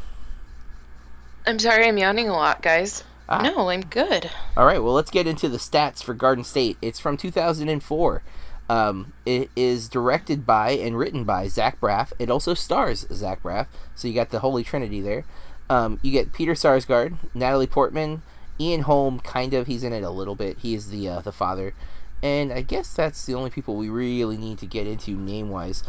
[1.46, 3.04] I'm sorry, I'm yawning a lot, guys.
[3.30, 3.42] Ah.
[3.42, 4.30] No, I'm good.
[4.56, 6.78] All right, well, let's get into the stats for Garden State.
[6.82, 8.22] It's from 2004.
[8.70, 12.12] Um, it is directed by and written by Zach Braff.
[12.20, 15.26] It also stars Zach Braff, so you got the Holy Trinity there.
[15.70, 18.24] Um, you get Peter Sarsgaard, Natalie Portman,
[18.60, 19.20] Ian Holm.
[19.20, 20.60] Kind of, he's in it a little bit.
[20.60, 21.74] He is the uh, the father,
[22.22, 25.84] and I guess that's the only people we really need to get into name wise.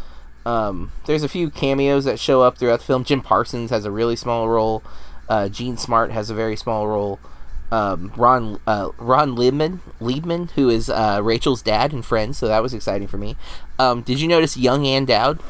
[0.47, 3.05] Um, there's a few cameos that show up throughout the film.
[3.05, 4.83] Jim Parsons has a really small role.
[5.29, 7.19] Uh, Jean Smart has a very small role
[7.71, 12.63] um, Ron uh, Ron Leibman, Leibman, who is uh, Rachel's dad and friend, so that
[12.63, 13.37] was exciting for me.
[13.79, 15.41] Um, did you notice young Ann Dowd?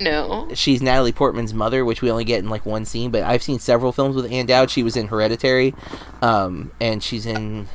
[0.00, 0.48] No.
[0.54, 3.58] She's Natalie Portman's mother, which we only get in like one scene, but I've seen
[3.58, 4.70] several films with Ann Dowd.
[4.70, 5.74] She was in Hereditary,
[6.22, 7.68] um, and she's in.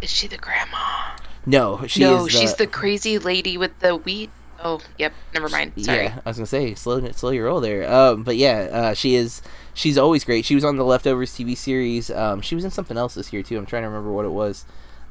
[0.00, 1.16] Is she the grandma?
[1.44, 4.30] No, she no, she's the crazy lady with the wheat
[4.62, 5.12] Oh, yep.
[5.34, 5.72] Never mind.
[5.78, 6.04] Sorry.
[6.04, 7.90] Yeah, I was gonna say slow, slow your roll there.
[7.90, 9.42] Um, but yeah, uh, she is.
[9.74, 10.44] She's always great.
[10.44, 12.10] She was on the Leftovers TV series.
[12.10, 13.58] Um, she was in something else this year too.
[13.58, 14.64] I'm trying to remember what it was.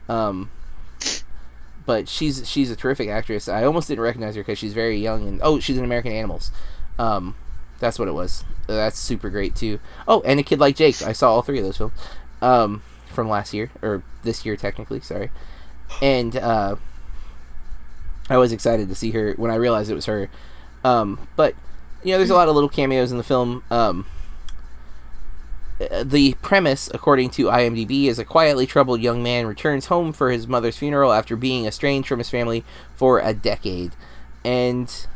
[0.10, 0.49] Um,
[1.86, 3.47] but she's she's a terrific actress.
[3.47, 6.51] I almost didn't recognize her because she's very young and oh, she's in American Animals.
[6.97, 7.36] Um,
[7.79, 8.43] that's what it was.
[8.67, 9.79] That's super great too.
[10.08, 11.01] Oh, and a kid like Jake.
[11.03, 11.93] I saw all three of those films.
[12.41, 14.99] Um, from last year or this year technically.
[15.01, 15.29] Sorry,
[16.01, 16.75] and uh
[18.29, 20.29] I was excited to see her when I realized it was her.
[20.83, 21.55] Um, but
[22.03, 23.63] you know, there's a lot of little cameos in the film.
[23.71, 24.05] Um,
[25.79, 30.47] the premise, according to IMDb, is a quietly troubled young man returns home for his
[30.47, 32.63] mother's funeral after being estranged from his family
[32.95, 33.93] for a decade.
[34.45, 35.07] And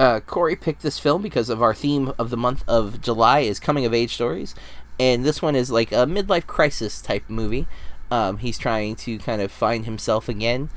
[0.00, 3.60] uh, Corey picked this film because of our theme of the month of July is
[3.60, 4.54] coming of age stories,
[4.98, 7.68] and this one is like a midlife crisis type movie.
[8.10, 10.70] Um, he's trying to kind of find himself again,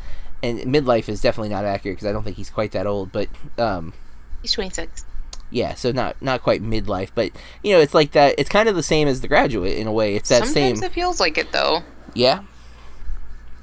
[0.44, 3.30] and midlife is definitely not accurate because I don't think he's quite that old, but
[3.58, 3.94] um,
[4.42, 5.06] he's 26.
[5.50, 7.32] Yeah, so not not quite midlife, but
[7.64, 8.36] you know, it's like that.
[8.38, 10.16] It's kind of the same as The Graduate in a way.
[10.16, 10.76] It's that Sometimes same.
[10.76, 11.84] Sometimes it feels like it though.
[12.14, 12.42] Yeah,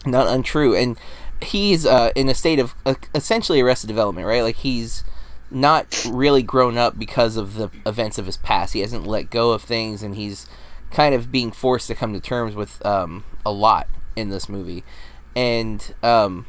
[0.07, 0.99] not untrue, and
[1.43, 4.43] he's uh, in a state of uh, essentially arrested development, right?
[4.43, 5.05] Like he's
[5.51, 8.73] not really grown up because of the events of his past.
[8.73, 10.47] He hasn't let go of things, and he's
[10.93, 14.85] kind of being forced to come to terms with um, a lot in this movie.
[15.35, 16.47] And um,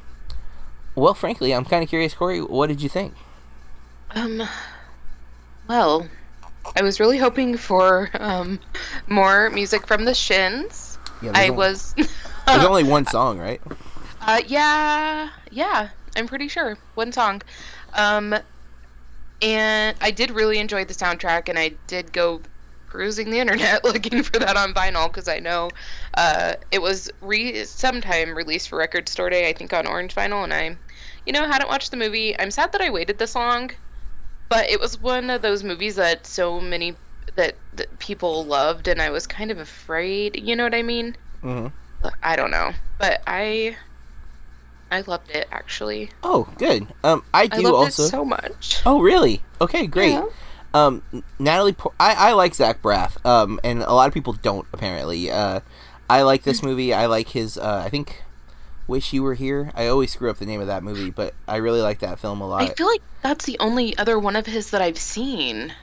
[0.95, 2.41] well, frankly, I'm kind of curious, Corey.
[2.41, 3.13] What did you think?
[4.11, 4.43] Um,
[5.67, 6.07] well,
[6.75, 8.59] I was really hoping for um,
[9.07, 10.97] more music from the Shins.
[11.21, 11.95] Yeah, I only- was.
[12.47, 13.61] There's only one song, right?
[14.19, 17.41] Uh, yeah, yeah, I'm pretty sure one song.
[17.93, 18.35] Um,
[19.41, 22.41] and I did really enjoy the soundtrack, and I did go
[22.91, 25.69] perusing the internet looking for that on vinyl because I know
[26.15, 30.43] uh, it was re sometime released for Record Store Day, I think on Orange Vinyl,
[30.43, 30.75] and I,
[31.25, 32.37] you know, hadn't watched the movie.
[32.37, 33.71] I'm sad that I waited this long,
[34.49, 36.95] but it was one of those movies that so many
[37.35, 40.39] that, that people loved, and I was kind of afraid.
[40.39, 41.15] You know what I mean?
[41.41, 41.67] hmm
[42.23, 43.77] I don't know, but I
[44.91, 46.09] I loved it actually.
[46.23, 46.87] Oh, good.
[47.03, 48.03] Um, I I do loved also.
[48.03, 48.81] it so much.
[48.85, 49.41] Oh, really?
[49.61, 50.11] Okay, great.
[50.13, 50.25] Yeah.
[50.73, 51.01] Um,
[51.37, 53.23] Natalie, Por- I, I like Zach Braff.
[53.25, 55.29] Um, and a lot of people don't apparently.
[55.29, 55.61] Uh,
[56.09, 56.93] I like this movie.
[56.93, 57.57] I like his.
[57.57, 58.23] Uh, I think,
[58.87, 59.71] Wish You Were Here.
[59.75, 62.41] I always screw up the name of that movie, but I really like that film
[62.41, 62.61] a lot.
[62.61, 65.73] I feel like that's the only other one of his that I've seen.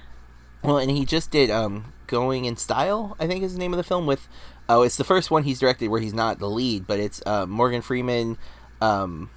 [0.62, 3.76] Well, and he just did um, Going in Style, I think is the name of
[3.76, 4.06] the film.
[4.06, 4.28] With
[4.68, 7.46] oh, it's the first one he's directed where he's not the lead, but it's uh,
[7.46, 8.36] Morgan Freeman,
[8.80, 9.30] um,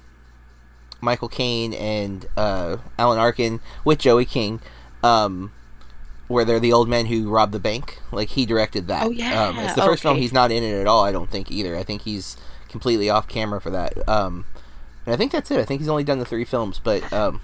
[1.00, 4.60] Michael Caine, and uh, Alan Arkin with Joey King,
[5.02, 5.52] um,
[6.28, 8.00] where they're the old men who robbed the bank.
[8.10, 9.06] Like he directed that.
[9.06, 11.04] Oh, yeah, um, it's the first film he's not in it at all.
[11.04, 11.76] I don't think either.
[11.76, 12.36] I think he's
[12.68, 14.08] completely off camera for that.
[14.08, 14.46] Um,
[15.04, 15.58] and I think that's it.
[15.58, 17.40] I think he's only done the three films, but um,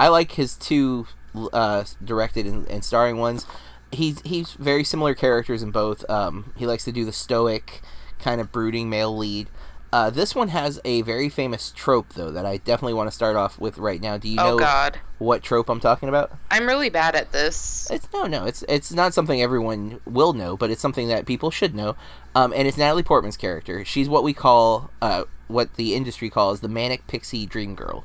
[0.00, 1.06] I like his two
[1.52, 3.46] uh, directed and, and starring ones.
[3.90, 6.08] He's he's very similar characters in both.
[6.10, 7.80] Um, he likes to do the stoic,
[8.18, 9.48] kind of brooding male lead.
[9.90, 13.36] Uh, this one has a very famous trope though that I definitely want to start
[13.36, 14.18] off with right now.
[14.18, 16.30] Do you oh know God, what trope I'm talking about?
[16.50, 17.90] I'm really bad at this.
[17.90, 18.44] It's no, no.
[18.44, 21.96] It's it's not something everyone will know, but it's something that people should know.
[22.34, 23.82] Um, and it's Natalie Portman's character.
[23.84, 28.04] She's what we call, uh, what the industry calls the manic pixie dream girl.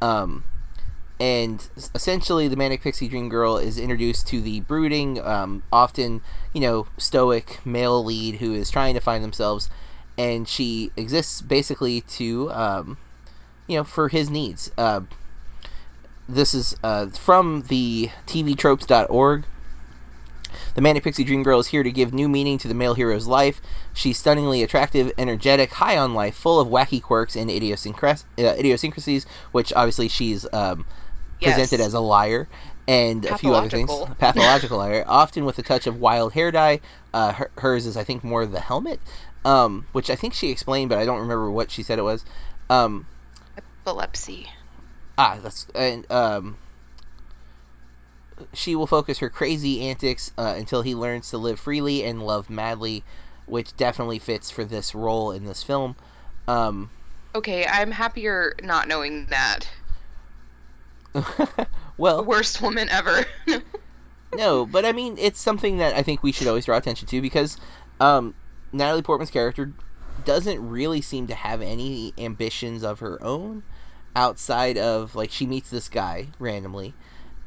[0.00, 0.44] Um,
[1.20, 6.22] and essentially, the manic pixie dream girl is introduced to the brooding, um, often
[6.54, 9.68] you know stoic male lead who is trying to find themselves,
[10.20, 12.98] and she exists basically to, um,
[13.66, 14.70] you know, for his needs.
[14.76, 15.00] Uh,
[16.28, 19.44] this is uh, from the tvtropes.org.
[20.74, 23.26] The Manic Pixie Dream Girl is here to give new meaning to the male hero's
[23.26, 23.60] life.
[23.94, 29.26] She's stunningly attractive, energetic, high on life, full of wacky quirks and idiosyncras- uh, idiosyncrasies,
[29.52, 30.84] which obviously she's um,
[31.40, 31.86] presented Yes.
[31.88, 32.48] as a liar
[32.86, 33.90] and a few other things.
[34.18, 34.78] Pathological.
[34.78, 36.80] Liar, often with a touch of wild hair dye.
[37.14, 39.00] Uh, her- hers is, I think, more the helmet,
[39.44, 42.24] um, which I think she explained, but I don't remember what she said it was.
[42.68, 43.06] Um,
[43.56, 44.48] Epilepsy.
[45.18, 46.56] Ah, that's and um.
[48.54, 52.48] She will focus her crazy antics uh, until he learns to live freely and love
[52.48, 53.04] madly,
[53.44, 55.94] which definitely fits for this role in this film.
[56.48, 56.88] Um,
[57.34, 59.68] Okay, I'm happier not knowing that.
[61.96, 63.24] well, Worst woman ever.
[64.34, 67.22] no, but I mean, it's something that I think we should always draw attention to
[67.22, 67.56] because
[68.00, 68.34] um,
[68.72, 69.72] Natalie Portman's character
[70.24, 73.62] doesn't really seem to have any ambitions of her own
[74.14, 76.94] outside of like she meets this guy randomly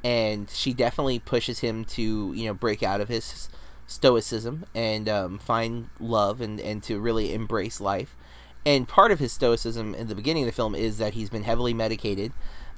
[0.04, 3.50] and she definitely pushes him to you know break out of his
[3.86, 8.16] stoicism and um, find love and, and to really embrace life.
[8.66, 11.44] And part of his stoicism in the beginning of the film is that he's been
[11.44, 12.32] heavily medicated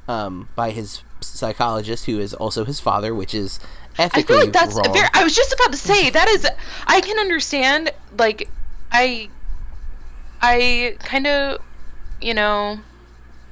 [0.07, 3.59] um, by his psychologist who is also his father which is
[3.97, 4.93] I ethically feel like that's wrong.
[4.93, 5.07] very.
[5.13, 6.47] I was just about to say that is.
[6.85, 7.91] I can understand.
[8.17, 8.49] Like,
[8.91, 9.29] I,
[10.41, 11.61] I kind of,
[12.21, 12.79] you know,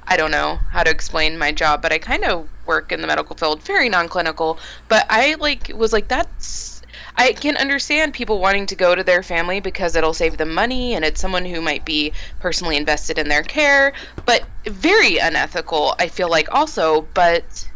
[0.06, 3.06] I don't know how to explain my job, but I kind of work in the
[3.06, 4.58] medical field, very non-clinical.
[4.88, 6.73] But I like was like that's.
[7.16, 10.94] I can understand people wanting to go to their family because it'll save them money
[10.94, 13.92] and it's someone who might be personally invested in their care,
[14.26, 17.68] but very unethical, I feel like also, but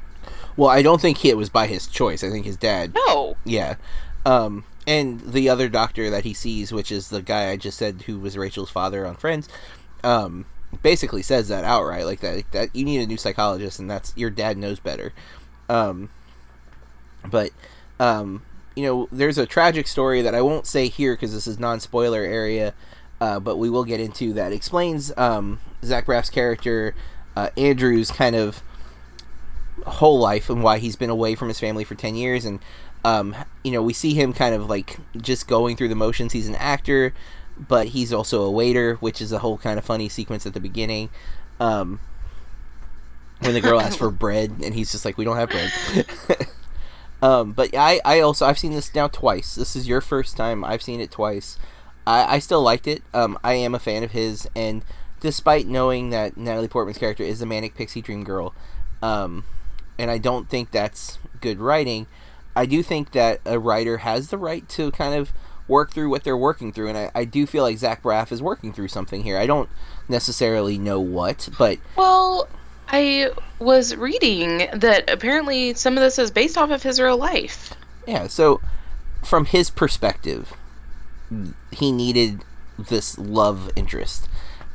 [0.56, 3.36] well i don't think it was by his choice i think his dad no.
[3.44, 3.76] Yeah.
[4.26, 8.02] Um, and the other doctor that he sees, which is the guy I just said
[8.06, 9.48] who was Rachel's father on Friends,
[10.02, 10.46] um,
[10.82, 14.30] basically says that outright, like that that you need a new psychologist, and that's your
[14.30, 15.12] dad knows better.
[15.68, 16.08] Um,
[17.22, 17.50] but
[18.00, 18.42] um,
[18.78, 22.22] you know, there's a tragic story that I won't say here because this is non-spoiler
[22.22, 22.74] area,
[23.20, 24.52] uh, but we will get into that.
[24.52, 26.94] Explains um, Zach Braff's character,
[27.34, 28.62] uh, Andrew's kind of
[29.84, 32.44] whole life and why he's been away from his family for 10 years.
[32.44, 32.60] And
[33.04, 36.32] um, you know we see him kind of like just going through the motions.
[36.32, 37.12] He's an actor
[37.58, 40.60] but he's also a waiter which is a whole kind of funny sequence at the
[40.60, 41.10] beginning.
[41.58, 41.98] Um,
[43.40, 45.72] when the girl asks for bread and he's just like we don't have bread
[47.22, 49.54] um, but I, I also i've seen this now twice.
[49.54, 50.64] This is your first time.
[50.64, 51.58] I've seen it twice.
[52.06, 53.02] I, I still liked it.
[53.12, 54.48] Um, i am a fan of his.
[54.56, 54.84] And
[55.20, 58.54] despite knowing that natalie portman's character is a manic pixie dream girl
[59.02, 59.44] um,
[59.98, 62.06] and I don't think that's good writing.
[62.54, 65.32] I do think that a writer has the right to kind of
[65.66, 68.42] work through what they're working through, and I, I do feel like Zach Braff is
[68.42, 69.38] working through something here.
[69.38, 69.68] I don't
[70.08, 72.48] necessarily know what, but Well,
[72.88, 77.74] I was reading that apparently some of this is based off of his real life.
[78.06, 78.26] yeah.
[78.26, 78.60] So
[79.24, 80.54] from his perspective,
[81.70, 82.42] he needed
[82.78, 84.28] this love interest,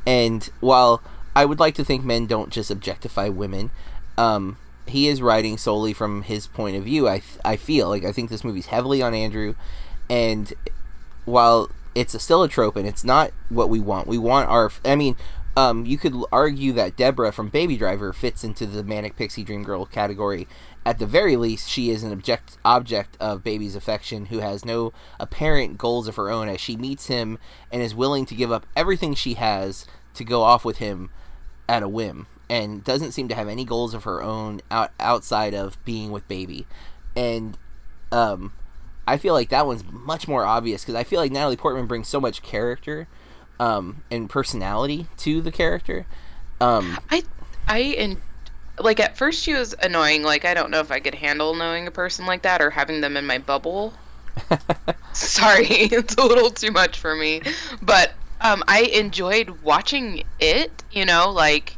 [0.06, 1.02] and while
[1.34, 3.70] I would like to think men don't just objectify women,
[4.16, 7.08] um, he is writing solely from his point of view.
[7.08, 9.54] I I feel like I think this movie's heavily on Andrew,
[10.08, 10.52] and
[11.24, 14.70] while it's a, still a trope and it's not what we want, we want our.
[14.84, 15.16] I mean,
[15.56, 19.62] um, you could argue that Deborah from Baby Driver fits into the manic pixie dream
[19.62, 20.48] girl category.
[20.84, 24.92] At the very least, she is an object object of Baby's affection who has no
[25.20, 27.38] apparent goals of her own as she meets him
[27.70, 31.10] and is willing to give up everything she has to go off with him
[31.68, 35.54] at a whim and doesn't seem to have any goals of her own out, outside
[35.54, 36.66] of being with Baby.
[37.16, 37.56] And
[38.10, 38.52] um,
[39.06, 42.08] I feel like that one's much more obvious because I feel like Natalie Portman brings
[42.08, 43.06] so much character
[43.60, 46.06] um, and personality to the character.
[46.60, 47.22] Um, I
[47.68, 48.16] I and
[48.78, 50.22] like at first she was annoying.
[50.22, 53.00] Like I don't know if I could handle knowing a person like that or having
[53.00, 53.94] them in my bubble.
[55.12, 57.42] Sorry, it's a little too much for me.
[57.82, 60.82] But um, I enjoyed watching it.
[60.90, 61.76] You know, like,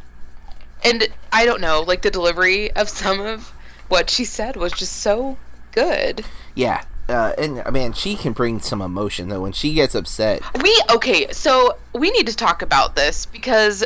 [0.84, 3.52] and I don't know, like the delivery of some of
[3.88, 5.36] what she said was just so
[5.72, 6.24] good.
[6.54, 10.42] yeah, uh, and uh, man, she can bring some emotion though when she gets upset.
[10.62, 13.84] We okay, so we need to talk about this because,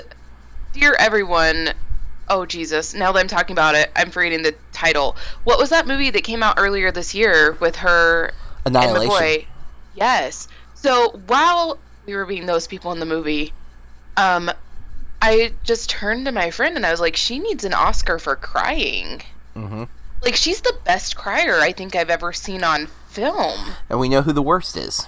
[0.73, 1.71] dear everyone,
[2.29, 2.95] oh Jesus!
[2.95, 5.17] Now that I'm talking about it, I'm forgetting the title.
[5.45, 8.33] What was that movie that came out earlier this year with her
[8.65, 9.11] and Annihilation.
[9.11, 9.47] McCoy?
[9.95, 10.49] Yes.
[10.75, 13.53] So while we were being those people in the movie,
[14.17, 14.51] um,
[15.21, 18.37] I just turned to my friend and I was like, she needs an Oscar for
[18.37, 19.23] crying.
[19.55, 19.85] hmm
[20.23, 23.75] Like she's the best crier I think I've ever seen on film.
[23.89, 25.07] And we know who the worst is.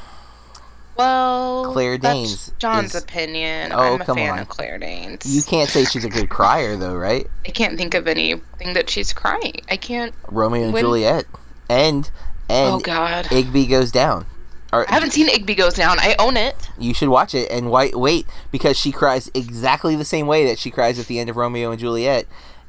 [0.96, 3.72] Well, Claire that's Danes John's is- opinion.
[3.72, 4.38] Oh, I'm a come fan on.
[4.40, 5.24] of Claire Danes.
[5.24, 7.26] You can't say she's a good crier though, right?
[7.46, 9.62] I can't think of anything that she's crying.
[9.70, 10.14] I can't.
[10.28, 11.24] Romeo and When- Juliet,
[11.70, 12.10] and
[12.50, 13.24] and oh God.
[13.26, 14.26] Igby goes down.
[14.74, 15.98] Or, I haven't seen Igby Goes Down.
[16.00, 16.56] I own it.
[16.78, 20.58] You should watch it and wait, wait because she cries exactly the same way that
[20.58, 22.24] she cries at the end of Romeo and Juliet,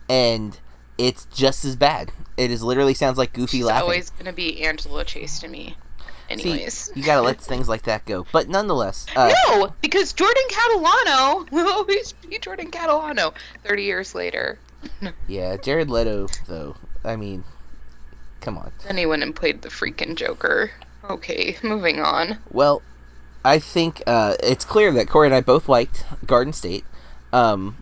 [0.10, 0.60] and
[0.98, 2.12] it's just as bad.
[2.38, 3.84] It is literally sounds like Goofy She's laughing.
[3.84, 5.76] always gonna be Angela Chase to me.
[6.30, 6.74] Anyways.
[6.74, 8.26] See, you gotta let things like that go.
[8.32, 13.34] But nonetheless, uh, no, because Jordan Catalano will always be Jordan Catalano.
[13.64, 14.58] Thirty years later.
[15.28, 16.76] yeah, Jared Leto though.
[17.04, 17.44] I mean,
[18.42, 18.72] come on.
[18.88, 20.72] Anyone and played the freaking Joker.
[21.10, 22.38] Okay, moving on.
[22.50, 22.82] Well,
[23.44, 26.86] I think uh, it's clear that Corey and I both liked Garden State.
[27.34, 27.78] Um,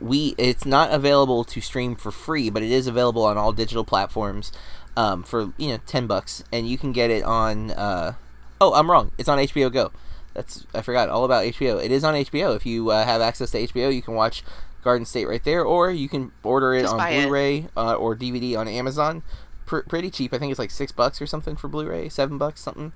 [0.00, 3.84] we it's not available to stream for free, but it is available on all digital
[3.84, 4.52] platforms
[4.96, 7.70] um, for you know ten bucks, and you can get it on.
[7.72, 8.14] Uh,
[8.60, 9.12] oh, I'm wrong.
[9.18, 9.92] It's on HBO Go.
[10.34, 11.82] That's I forgot all about HBO.
[11.82, 12.54] It is on HBO.
[12.54, 14.42] If you uh, have access to HBO, you can watch
[14.82, 17.12] Garden State right there, or you can order it Just on.
[17.12, 19.22] Blu-ray uh, or DVD on Amazon.
[19.64, 20.32] Pr- pretty cheap.
[20.32, 22.92] I think it's like six bucks or something for Blu-ray, seven bucks something.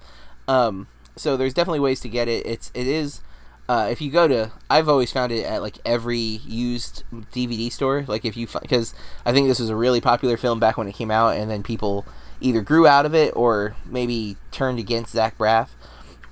[0.46, 2.46] Um, so there's definitely ways to get it.
[2.46, 3.22] It's it is.
[3.70, 8.04] Uh, if you go to, I've always found it at like every used DVD store.
[8.08, 10.96] Like if you, because I think this was a really popular film back when it
[10.96, 12.04] came out, and then people
[12.40, 15.68] either grew out of it or maybe turned against Zach Braff,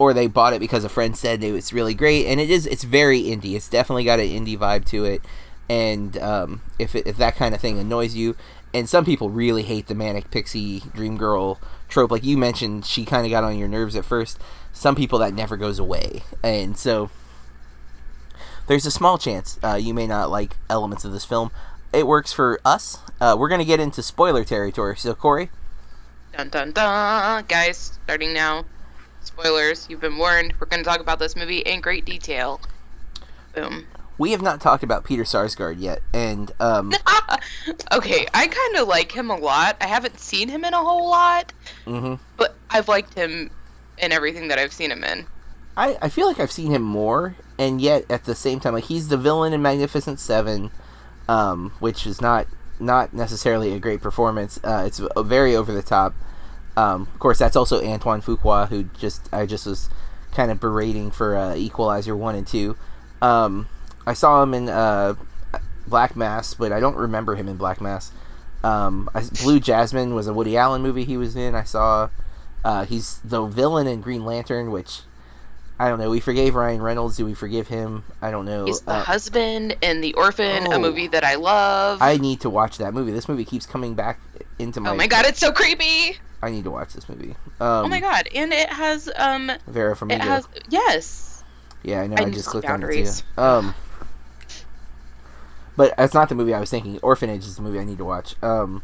[0.01, 2.27] or they bought it because a friend said it was really great.
[2.27, 3.55] And it is, it's very indie.
[3.55, 5.23] It's definitely got an indie vibe to it.
[5.69, 8.35] And um, if it, if that kind of thing annoys you,
[8.75, 13.05] and some people really hate the manic pixie dream girl trope, like you mentioned, she
[13.05, 14.41] kind of got on your nerves at first.
[14.73, 17.11] Some people that never goes away, and so
[18.69, 21.51] there's a small chance uh, you may not like elements of this film.
[21.93, 22.99] It works for us.
[23.21, 24.97] Uh, we're gonna get into spoiler territory.
[24.97, 25.51] So Corey,
[26.37, 27.99] Dun dun dun, guys!
[28.05, 28.65] Starting now.
[29.23, 29.89] Spoilers.
[29.91, 30.55] You've been warned.
[30.61, 32.61] We're gonna talk about this movie in great detail.
[33.55, 33.87] Boom.
[34.19, 36.93] we have not talked about Peter Sarsgaard yet, and um,
[37.93, 39.77] okay, I kind of like him a lot.
[39.81, 41.53] I haven't seen him in a whole lot,
[41.87, 42.23] mm-hmm.
[42.37, 43.51] but I've liked him
[43.97, 45.27] in everything that I've seen him in.
[45.79, 48.85] I I feel like I've seen him more, and yet at the same time, like
[48.85, 50.71] he's the villain in Magnificent Seven,
[51.29, 52.47] um, which is not
[52.81, 54.59] not necessarily a great performance.
[54.63, 56.15] Uh, it's very over the top.
[56.77, 59.89] Um, of course, that's also Antoine Fuqua, who just I just was
[60.33, 62.77] kind of berating for uh, Equalizer one and two.
[63.23, 63.69] Um,
[64.05, 65.15] I saw him in uh,
[65.87, 68.11] Black Mass, but I don't remember him in Black Mass.
[68.65, 71.55] Um, I, Blue Jasmine was a Woody Allen movie he was in.
[71.55, 72.11] I saw
[72.65, 75.03] uh, he's the villain in Green Lantern, which
[75.81, 76.11] I don't know.
[76.11, 77.17] We forgave Ryan Reynolds.
[77.17, 78.03] Do we forgive him?
[78.21, 78.65] I don't know.
[78.65, 80.73] He's the Uh, husband in The Orphan, Oh.
[80.73, 82.03] a movie that I love.
[82.03, 83.13] I need to watch that movie.
[83.13, 84.19] This movie keeps coming back
[84.59, 84.91] into my.
[84.91, 86.19] oh my god, it's so creepy!
[86.43, 87.37] I need to watch this movie.
[87.61, 88.29] Um, oh my god!
[88.35, 90.15] And it has um, Vera Farmiga.
[90.17, 91.45] it has yes.
[91.85, 92.17] Yeah, I know.
[92.19, 93.41] I I, just clicked on it too.
[93.41, 93.73] Um,
[95.77, 96.99] but that's not the movie I was thinking.
[97.03, 98.35] Orphanage is the movie I need to watch.
[98.43, 98.83] Um,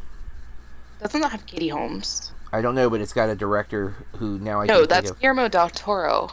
[1.02, 2.30] Doesn't that have Katie Holmes?
[2.52, 5.10] I don't know, but it's got a director who now I no, that's.
[5.10, 6.30] Guillermo del Toro.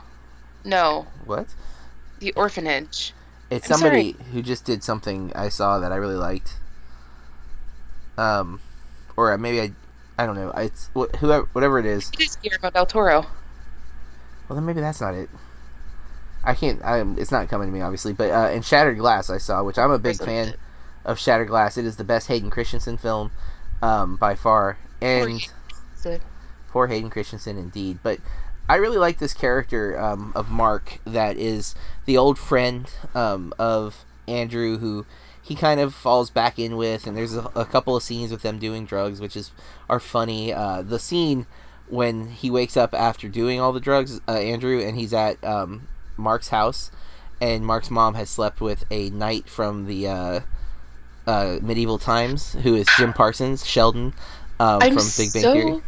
[0.63, 1.47] No, What?
[2.19, 3.13] The Orphanage.
[3.49, 6.53] It's I'm somebody who just did something I saw that I really liked.
[8.17, 8.61] Um,
[9.17, 9.71] or maybe I,
[10.17, 10.51] I don't know.
[10.51, 12.09] It's wh- whoever, whatever it is.
[12.13, 13.21] It is Guillermo del Toro.
[14.47, 15.29] Well, then maybe that's not it.
[16.43, 16.83] I can't.
[16.83, 18.13] I'm, it's not coming to me, obviously.
[18.13, 20.53] But uh, in Shattered Glass, I saw, which I'm a big fan
[21.05, 21.77] of Shattered Glass.
[21.77, 23.31] It is the best Hayden Christensen film,
[23.81, 24.77] um, by far.
[25.01, 25.41] And
[25.95, 26.19] So-
[26.69, 27.99] poor Hayden Christensen, indeed.
[28.03, 28.19] But
[28.71, 34.05] I really like this character um, of Mark, that is the old friend um, of
[34.29, 35.05] Andrew, who
[35.41, 37.05] he kind of falls back in with.
[37.05, 39.51] And there's a, a couple of scenes with them doing drugs, which is
[39.89, 40.53] are funny.
[40.53, 41.47] Uh, the scene
[41.89, 45.89] when he wakes up after doing all the drugs, uh, Andrew, and he's at um,
[46.15, 46.91] Mark's house,
[47.41, 50.39] and Mark's mom has slept with a knight from the uh,
[51.27, 54.13] uh, medieval times, who is Jim Parsons, Sheldon
[54.61, 55.81] um, from Big Bang so Theory.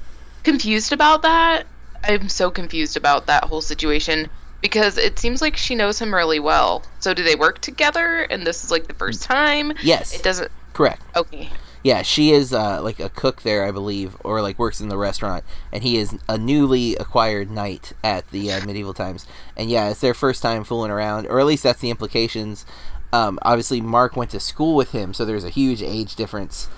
[0.44, 1.66] confused about that.
[2.04, 4.30] I'm so confused about that whole situation
[4.62, 6.84] because it seems like she knows him really well.
[7.00, 8.22] So do they work together?
[8.24, 9.74] And this is like the first time.
[9.84, 10.52] Yes, It doesn't.
[10.74, 11.02] correct.
[11.16, 11.50] Okay.
[11.84, 14.98] Yeah, she is uh, like a cook there, I believe, or like works in the
[14.98, 19.28] restaurant, and he is a newly acquired knight at the uh, medieval times.
[19.58, 22.66] And yeah, it's their first time fooling around, or at least that's the implications.
[23.12, 26.70] Um, obviously, Mark went to school with him, so there's a huge age difference.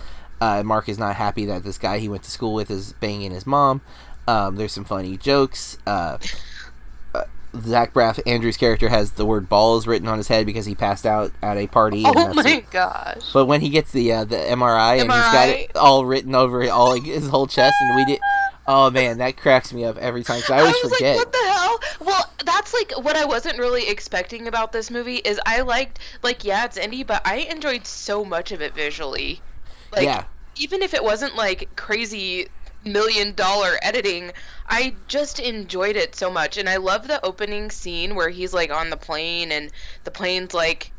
[0.41, 3.30] Uh, Mark is not happy that this guy he went to school with is banging
[3.32, 3.82] his mom.
[4.28, 5.78] Um, there's some funny jokes.
[5.86, 6.17] Uh,
[7.13, 7.23] uh,
[7.61, 11.05] Zach Braff, Andrew's character, has the word balls written on his head because he passed
[11.05, 12.03] out at a party.
[12.05, 12.71] Oh my it.
[12.71, 13.32] gosh.
[13.34, 16.69] But when he gets the uh, the MRI, and he's got it all written over
[16.69, 18.19] all like, his whole chest, and we did.
[18.67, 20.41] Oh man, that cracks me up every time.
[20.41, 21.17] 'cause I always was forget.
[21.17, 21.80] like, what the hell?
[22.01, 26.43] Well, that's like what I wasn't really expecting about this movie is I liked like
[26.43, 29.39] yeah, it's indie, but I enjoyed so much of it visually.
[29.91, 30.23] Like yeah,
[30.55, 32.47] even if it wasn't like crazy
[32.86, 34.31] million dollar editing,
[34.67, 36.57] I just enjoyed it so much.
[36.57, 39.71] And I love the opening scene where he's like on the plane and
[40.03, 40.91] the plane's like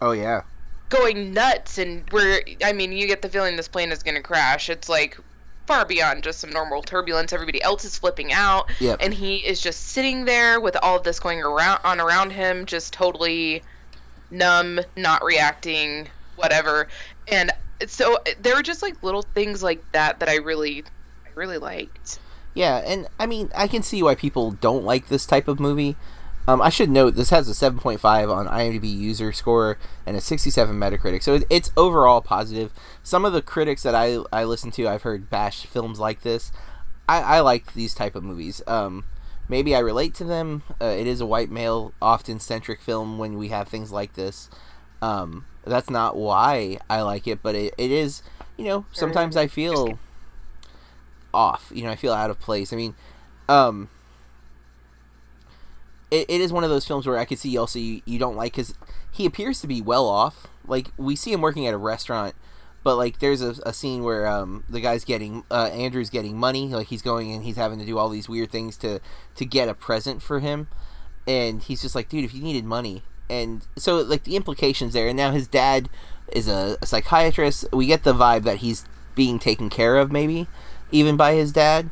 [0.00, 0.42] oh yeah,
[0.88, 4.22] going nuts and where I mean, you get the feeling this plane is going to
[4.22, 4.68] crash.
[4.68, 5.18] It's like
[5.66, 7.32] far beyond just some normal turbulence.
[7.32, 8.98] Everybody else is flipping out Yep.
[9.00, 12.66] and he is just sitting there with all of this going around on around him
[12.66, 13.62] just totally
[14.30, 16.88] numb, not reacting, whatever.
[17.28, 17.50] And
[17.86, 20.84] so there were just like little things like that that I really
[21.24, 22.18] I really liked.
[22.54, 25.96] yeah, and I mean, I can see why people don't like this type of movie.
[26.46, 30.78] Um, I should note this has a 7.5 on IMDb user score and a 67
[30.78, 32.70] Metacritic, so it's overall positive.
[33.02, 36.52] Some of the critics that I I listen to, I've heard bash films like this.
[37.08, 38.62] I, I like these type of movies.
[38.66, 39.04] Um,
[39.48, 40.62] maybe I relate to them.
[40.80, 44.50] Uh, it is a white male, often centric film when we have things like this.
[45.02, 48.22] Um, that's not why I like it, but it, it is.
[48.56, 49.98] You know, sometimes I feel
[51.32, 51.72] off.
[51.74, 52.72] You know, I feel out of place.
[52.72, 52.94] I mean,
[53.48, 53.88] um,
[56.10, 58.36] it, it is one of those films where I could see also you, you don't
[58.36, 58.74] like because
[59.10, 60.46] he appears to be well off.
[60.66, 62.34] Like we see him working at a restaurant,
[62.82, 66.68] but like there's a, a scene where um the guy's getting uh, Andrew's getting money.
[66.68, 69.00] Like he's going and he's having to do all these weird things to
[69.34, 70.68] to get a present for him,
[71.26, 75.08] and he's just like, dude, if you needed money, and so like the implications there.
[75.08, 75.88] And now his dad
[76.32, 77.66] is a, a psychiatrist.
[77.72, 80.48] We get the vibe that he's being taken care of, maybe
[80.90, 81.90] even by his dad,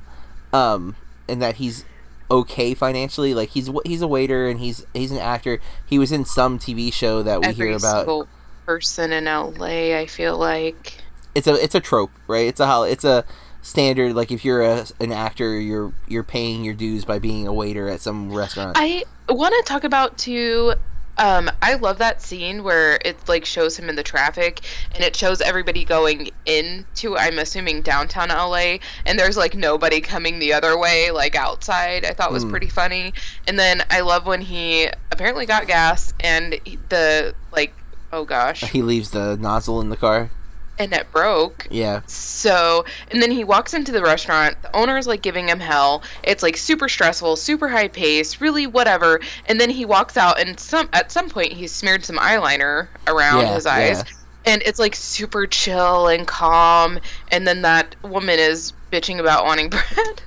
[0.52, 0.96] um,
[1.28, 1.84] and that he's
[2.30, 3.34] okay financially.
[3.34, 5.60] Like he's he's a waiter and he's he's an actor.
[5.86, 8.28] He was in some TV show that we Every hear about.
[8.66, 10.98] person in LA, I feel like.
[11.34, 12.46] It's a it's a trope, right?
[12.46, 13.24] It's a hol- it's a
[13.62, 14.14] standard.
[14.14, 17.88] Like if you're a, an actor, you're you're paying your dues by being a waiter
[17.88, 18.76] at some restaurant.
[18.78, 20.74] I want to talk about too.
[21.18, 24.60] Um, I love that scene where it like shows him in the traffic,
[24.94, 30.38] and it shows everybody going into I'm assuming downtown LA, and there's like nobody coming
[30.38, 32.04] the other way, like outside.
[32.04, 32.50] I thought was Mm.
[32.50, 33.12] pretty funny.
[33.46, 36.58] And then I love when he apparently got gas, and
[36.88, 37.74] the like
[38.12, 40.30] oh gosh, he leaves the nozzle in the car.
[40.82, 41.66] And it broke.
[41.70, 44.60] Yeah, So, and then he walks into the restaurant.
[44.62, 46.02] The owner is like giving him hell.
[46.22, 49.20] It's like super stressful, super high paced, really whatever.
[49.46, 53.42] And then he walks out, and some at some point he's smeared some eyeliner around
[53.42, 54.52] Yeah, his eyes, yeah.
[54.52, 56.98] and it's like super chill and calm.
[57.30, 60.22] And then that woman is bitching about wanting bread.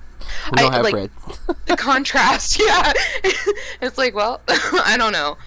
[0.51, 1.10] we don't I- have like, bread.
[1.68, 2.93] The contrast, yeah.
[3.82, 5.38] it's like, well, I don't know.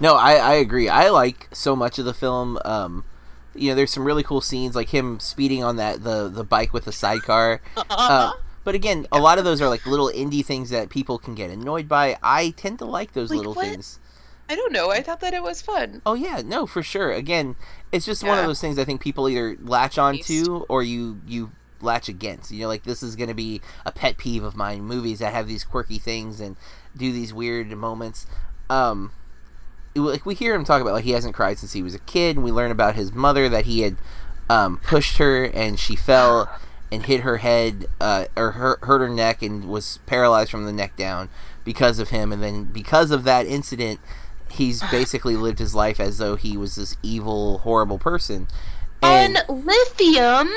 [0.00, 0.88] No, I, I agree.
[0.88, 2.56] I like so much of the film.
[2.64, 3.04] Um,
[3.60, 6.72] you know, there's some really cool scenes like him speeding on that the the bike
[6.72, 7.60] with the sidecar.
[7.76, 8.32] Uh,
[8.64, 11.50] but again, a lot of those are like little indie things that people can get
[11.50, 12.16] annoyed by.
[12.22, 13.66] I tend to like those Like little what?
[13.66, 13.98] things.
[14.50, 14.90] I don't know.
[14.90, 16.00] I thought that it was fun.
[16.06, 17.12] Oh yeah, no, for sure.
[17.12, 17.54] Again,
[17.92, 20.28] it's just one of those things I think people either latch on Beast.
[20.28, 21.52] to or you you
[21.82, 22.50] latch against.
[22.50, 24.82] You know, like this is going to be a pet peeve of mine.
[24.84, 26.56] Movies that have these quirky things and
[26.96, 28.26] do these weird moments.
[28.70, 29.12] Um,
[29.94, 32.36] like we hear him talk about like he hasn't cried since he was a kid,
[32.36, 33.96] and we learn about his mother that he had
[34.48, 36.50] um, pushed her and she fell
[36.90, 40.72] and hit her head uh, or hurt, hurt her neck and was paralyzed from the
[40.72, 41.28] neck down
[41.64, 42.32] because of him.
[42.32, 44.00] And then because of that incident,
[44.50, 48.48] he's basically lived his life as though he was this evil, horrible person.
[49.02, 50.48] And On lithium.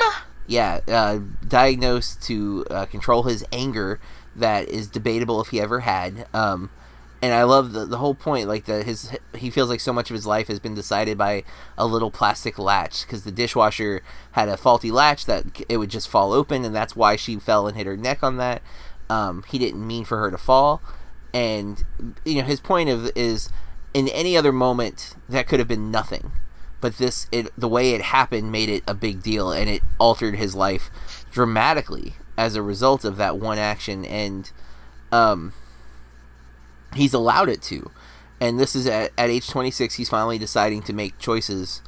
[0.46, 4.00] yeah, uh, diagnosed to uh, control his anger
[4.34, 6.26] that is debatable if he ever had.
[6.32, 6.70] Um,
[7.22, 10.10] and I love the, the whole point, like that his he feels like so much
[10.10, 11.44] of his life has been decided by
[11.78, 14.02] a little plastic latch because the dishwasher
[14.32, 17.68] had a faulty latch that it would just fall open, and that's why she fell
[17.68, 18.60] and hit her neck on that.
[19.08, 20.82] Um, he didn't mean for her to fall,
[21.32, 21.84] and
[22.24, 23.48] you know his point of is
[23.94, 26.32] in any other moment that could have been nothing
[26.80, 30.34] but this it the way it happened made it a big deal and it altered
[30.34, 30.90] his life
[31.30, 34.50] dramatically as a result of that one action and
[35.12, 35.52] um
[36.94, 37.90] he's allowed it to.
[38.40, 41.82] And this is at, at age 26 he's finally deciding to make choices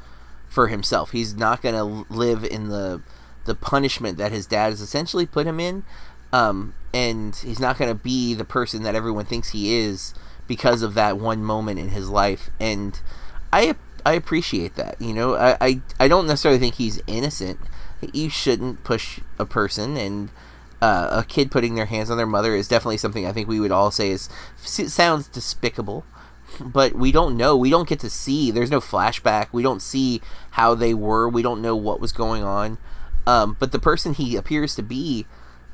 [0.49, 1.11] for himself.
[1.11, 3.03] He's not going to live in the
[3.45, 5.85] the punishment that his dad has essentially put him in
[6.33, 10.15] um and he's not going to be the person that everyone thinks he is
[10.47, 12.51] because of that one moment in his life.
[12.59, 12.99] And
[13.53, 13.75] i
[14.07, 15.35] i appreciate that you know?
[15.35, 17.59] I i, I don't necessarily think he's innocent.
[18.13, 20.31] You shouldn't push a person and
[20.85, 23.59] uh, a kid putting their hands on their mother is definitely something I think we
[23.59, 26.05] would all say is sounds despicable,
[26.61, 27.57] but we don't know.
[27.57, 28.51] We don't get to see.
[28.51, 29.47] There's no flashback.
[29.51, 30.21] We don't see
[30.51, 31.27] how they were.
[31.27, 32.77] We don't know what was going on.
[33.27, 35.25] Um, but the person he appears to be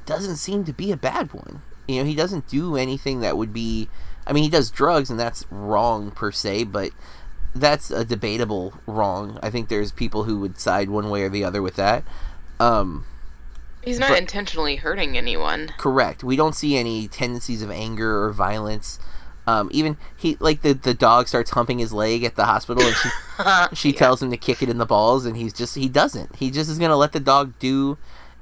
[0.07, 1.63] doesn't seem to be a bad one.
[1.89, 3.89] You know, he doesn't do anything that would be.
[4.29, 6.93] I mean, he does drugs, and that's wrong per se, but
[7.53, 9.41] that's a debatable wrong.
[9.43, 12.05] I think there's people who would side one way or the other with that.
[12.61, 13.07] Um,
[13.83, 15.71] He's not But- intentionally hurting anyone.
[15.79, 16.23] Correct.
[16.23, 18.99] We don't see any tendencies of anger or violence.
[19.47, 22.95] Um, even he like the the dog starts humping his leg at the hospital, and
[22.95, 23.09] she
[23.75, 23.99] she Yeah.
[23.99, 26.37] tells him to kick it in the balls, and he's just he doesn't.
[26.37, 27.97] He just is gonna let the dog do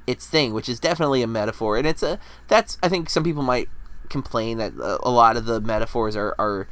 [0.06, 2.18] its thing, which is definitely a metaphor, and it's a
[2.48, 3.68] that's I think some people might
[4.10, 6.66] complain that a, a lot of the metaphors are are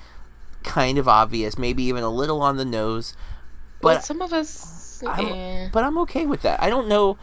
[0.64, 3.14] kind of obvious, maybe even a little on the nose,
[3.80, 5.02] But but some of us.
[5.06, 5.68] I'm- eh.
[5.72, 6.60] but I'm okay with that.
[6.62, 7.16] I don't know.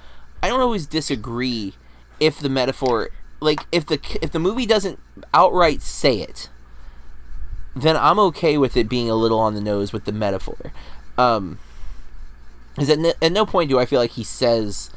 [0.43, 1.73] I don't always disagree
[2.19, 4.99] if the metaphor, like if the if the movie doesn't
[5.33, 6.49] outright say it,
[7.73, 10.73] then I'm okay with it being a little on the nose with the metaphor.
[11.17, 11.59] Um,
[12.77, 14.91] is at, at no point do I feel like he says.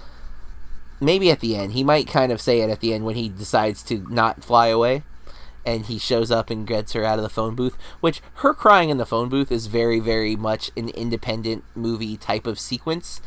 [0.98, 3.28] Maybe at the end, he might kind of say it at the end when he
[3.28, 5.04] decides to not fly away,
[5.64, 7.76] and he shows up and gets her out of the phone booth.
[8.00, 12.48] Which her crying in the phone booth is very, very much an independent movie type
[12.48, 13.20] of sequence.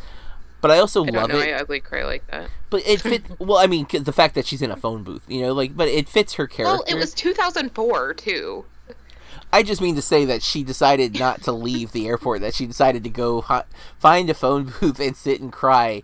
[0.61, 1.39] But I also I love know.
[1.39, 1.49] it.
[1.49, 2.49] I ugly cry like that.
[2.69, 3.23] But it fit.
[3.39, 5.87] well, I mean, the fact that she's in a phone booth, you know, like, but
[5.87, 6.73] it fits her character.
[6.73, 8.65] Well, it was 2004 too.
[9.51, 12.41] I just mean to say that she decided not to leave the airport.
[12.41, 13.43] That she decided to go
[13.97, 16.03] find a phone booth and sit and cry.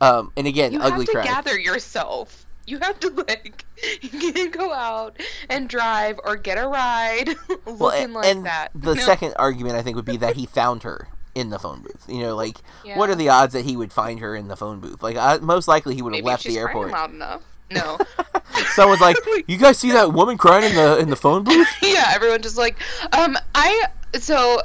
[0.00, 1.24] Um, and again, You ugly have to cry.
[1.24, 2.44] gather yourself.
[2.66, 3.64] You have to like,
[4.52, 7.28] go out and drive or get a ride
[7.66, 8.68] looking well, and, like and that.
[8.74, 9.02] the No.
[9.02, 12.04] second argument I think would be that he found her in the phone booth.
[12.08, 12.58] You know, like
[12.94, 15.02] what are the odds that he would find her in the phone booth?
[15.02, 16.92] Like, I, most likely he would have left she's the crying airport.
[16.92, 17.42] loud enough.
[17.70, 17.98] No.
[18.74, 19.16] Someone's like,
[19.46, 22.58] "You guys see that woman crying in the in the phone booth?" yeah, everyone just
[22.58, 22.76] like,
[23.12, 23.86] um, I
[24.18, 24.60] so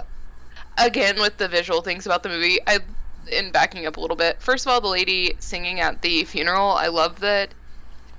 [0.78, 2.80] again with the visual things about the movie, I
[3.32, 4.42] in backing up a little bit.
[4.42, 7.54] First of all, the lady singing at the funeral, I love that.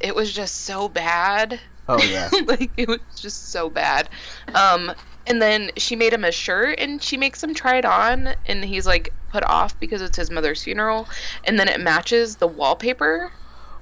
[0.01, 1.61] It was just so bad.
[1.89, 2.31] Oh yeah.
[2.47, 4.09] like it was just so bad.
[4.55, 4.93] Um,
[5.29, 8.65] and then she made him a shirt and she makes him try it on, and
[8.65, 11.07] he's like put off because it's his mother's funeral,
[11.45, 13.31] and then it matches the wallpaper.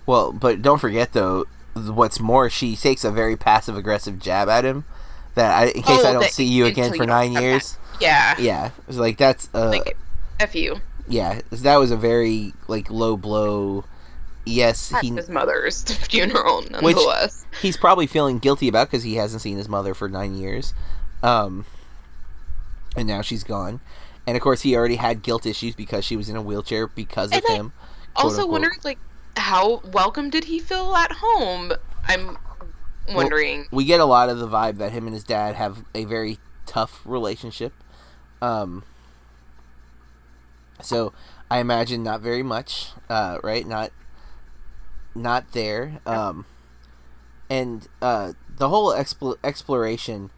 [0.05, 1.45] Well, but don't forget though,
[1.75, 4.85] what's more, she takes a very passive aggressive jab at him.
[5.35, 7.43] That I, in case Oh, I don't see you again for have that.
[7.43, 7.77] years.
[8.01, 8.35] Yeah.
[8.39, 9.97] Yeah, it's like that's uh, Like,
[10.41, 10.81] f you.
[11.09, 13.85] yeah, that was a very like low blow.
[14.49, 17.45] Yes, he his mother's funeral, nonetheless.
[17.61, 20.73] he's probably feeling guilty about because he hasn't seen his mother for nine years,
[21.27, 21.66] um,
[22.97, 23.81] and now she's gone.
[24.27, 27.31] And of course, he already had guilt issues because she was in a wheelchair because
[27.37, 27.72] of I him.
[28.16, 28.51] also unquote.
[28.51, 28.99] wondered, like,
[29.37, 31.72] how welcome did he feel at home?
[32.09, 32.37] I'm
[33.14, 33.66] wondering.
[33.70, 36.39] we get a lot of the vibe that him and his dad have a very
[36.64, 37.72] tough relationship.
[38.43, 38.83] Um,
[40.81, 41.12] So
[41.51, 43.66] I imagine not very much, uh, right?
[43.66, 43.93] Not
[45.14, 46.01] not there.
[46.05, 46.45] Um,
[47.49, 50.31] and uh, the whole expl- exploration.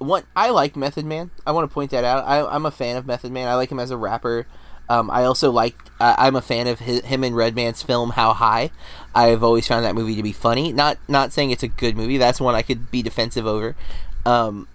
[0.00, 1.30] What I like Method Man.
[1.46, 2.24] I want to point that out.
[2.24, 3.46] I, I'm a fan of Method Man.
[3.48, 4.46] I like him as a rapper.
[4.88, 5.76] Um, I also like.
[6.00, 8.70] Uh, I'm a fan of his, him and Redman's film How High.
[9.14, 10.72] I've always found that movie to be funny.
[10.72, 12.16] Not not saying it's a good movie.
[12.16, 13.76] That's one I could be defensive over.
[14.24, 14.68] Um,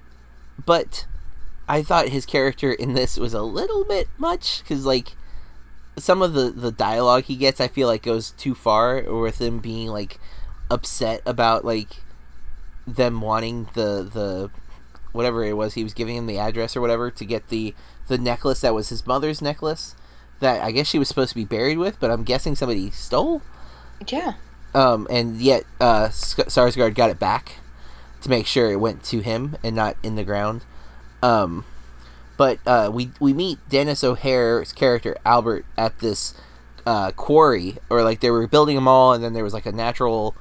[0.63, 1.07] but
[1.67, 5.15] I thought his character in this was a little bit much because like
[5.97, 9.57] some of the the dialogue he gets, I feel like goes too far with him
[9.57, 10.19] being like
[10.69, 12.03] upset about like
[12.87, 14.51] them wanting the the
[15.15, 17.73] whatever it was he was giving him the address or whatever to get the
[18.07, 19.95] the necklace that was his mother's necklace
[20.39, 23.41] that I guess she was supposed to be buried with, but I'm guessing somebody stole.
[24.07, 24.33] Yeah.
[24.73, 27.59] Um, and yet uh, Sarsgaard got it back
[28.21, 30.65] to make sure it went to him and not in the ground.
[31.23, 31.63] Um,
[32.37, 36.33] but uh, we we meet Denis O'Hare's character Albert at this
[36.85, 39.71] uh, quarry, or like they were building a mall, and then there was like a
[39.71, 40.35] natural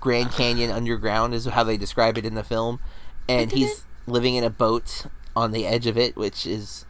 [0.00, 2.80] Grand Canyon underground, is how they describe it in the film,
[3.28, 6.84] and he's living in a boat on the edge of it, which is,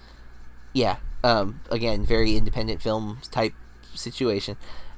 [0.73, 3.53] yeah, um, again, very independent film type
[3.95, 4.57] situation.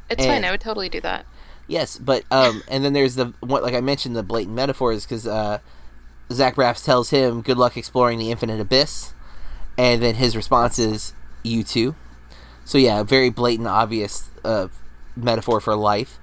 [0.09, 0.45] It's And- fine.
[0.45, 1.27] I would totally do that.
[1.67, 5.27] Yes, but um, and then there's the what like I mentioned the blatant metaphors because
[5.27, 5.61] uh,
[6.31, 9.15] Zach Braff tells him good luck exploring the infinite abyss,
[9.79, 11.95] and then his response is you too.
[12.67, 14.69] So yeah, very blatant, obvious uh,
[15.17, 16.19] metaphor for life.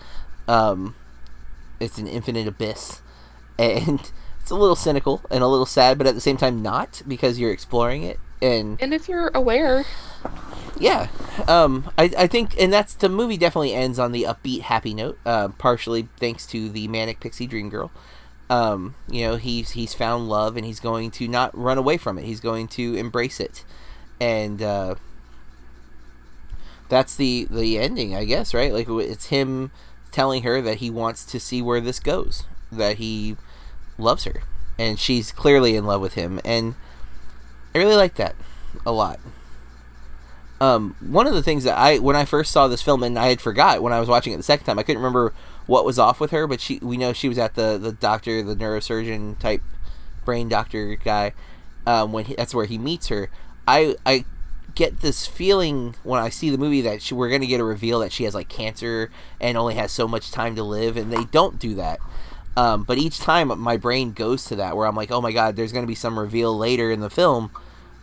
[0.48, 0.94] Um,
[1.80, 3.02] it's an infinite abyss,
[3.58, 4.12] and
[4.52, 7.52] a little cynical and a little sad, but at the same time not because you're
[7.52, 9.86] exploring it and And if you're aware,
[10.80, 11.08] yeah
[11.48, 15.20] um I, I think and that's the movie definitely ends on the upbeat happy note
[15.26, 17.92] uh, partially thanks to the manic pixie dream girl.
[18.50, 22.18] Um you know he's he's found love and he's going to not run away from
[22.18, 22.26] it.
[22.26, 23.64] He's going to embrace it.
[24.20, 24.96] And uh
[26.90, 28.74] that's the the ending i guess right?
[28.74, 29.72] Like it's him
[30.12, 33.38] telling her that he wants to see where this goes that he
[34.02, 34.42] loves her
[34.78, 36.76] and she's clearly in love with him and
[37.74, 38.36] i really like that
[38.86, 39.20] a lot.
[40.60, 43.28] Um, one of the things that I when I first saw this film and I
[43.28, 45.34] had forgot when I was watching it the second time I couldn't remember
[45.66, 48.44] what was off with her but she we know she was at the the doctor
[48.44, 49.64] the neurosurgeon type
[50.24, 51.34] brain doctor guy
[51.88, 53.32] um, when he, that's where he meets her.
[53.68, 54.26] I I
[54.76, 57.64] get this feeling when I see the movie that she, we're going to get a
[57.64, 61.12] reveal that she has like cancer and only has so much time to live and
[61.12, 62.00] they don't do that
[62.58, 65.56] um, but each time my brain goes to that where I'm like oh my god
[65.56, 67.52] there's going to be some reveal later in the film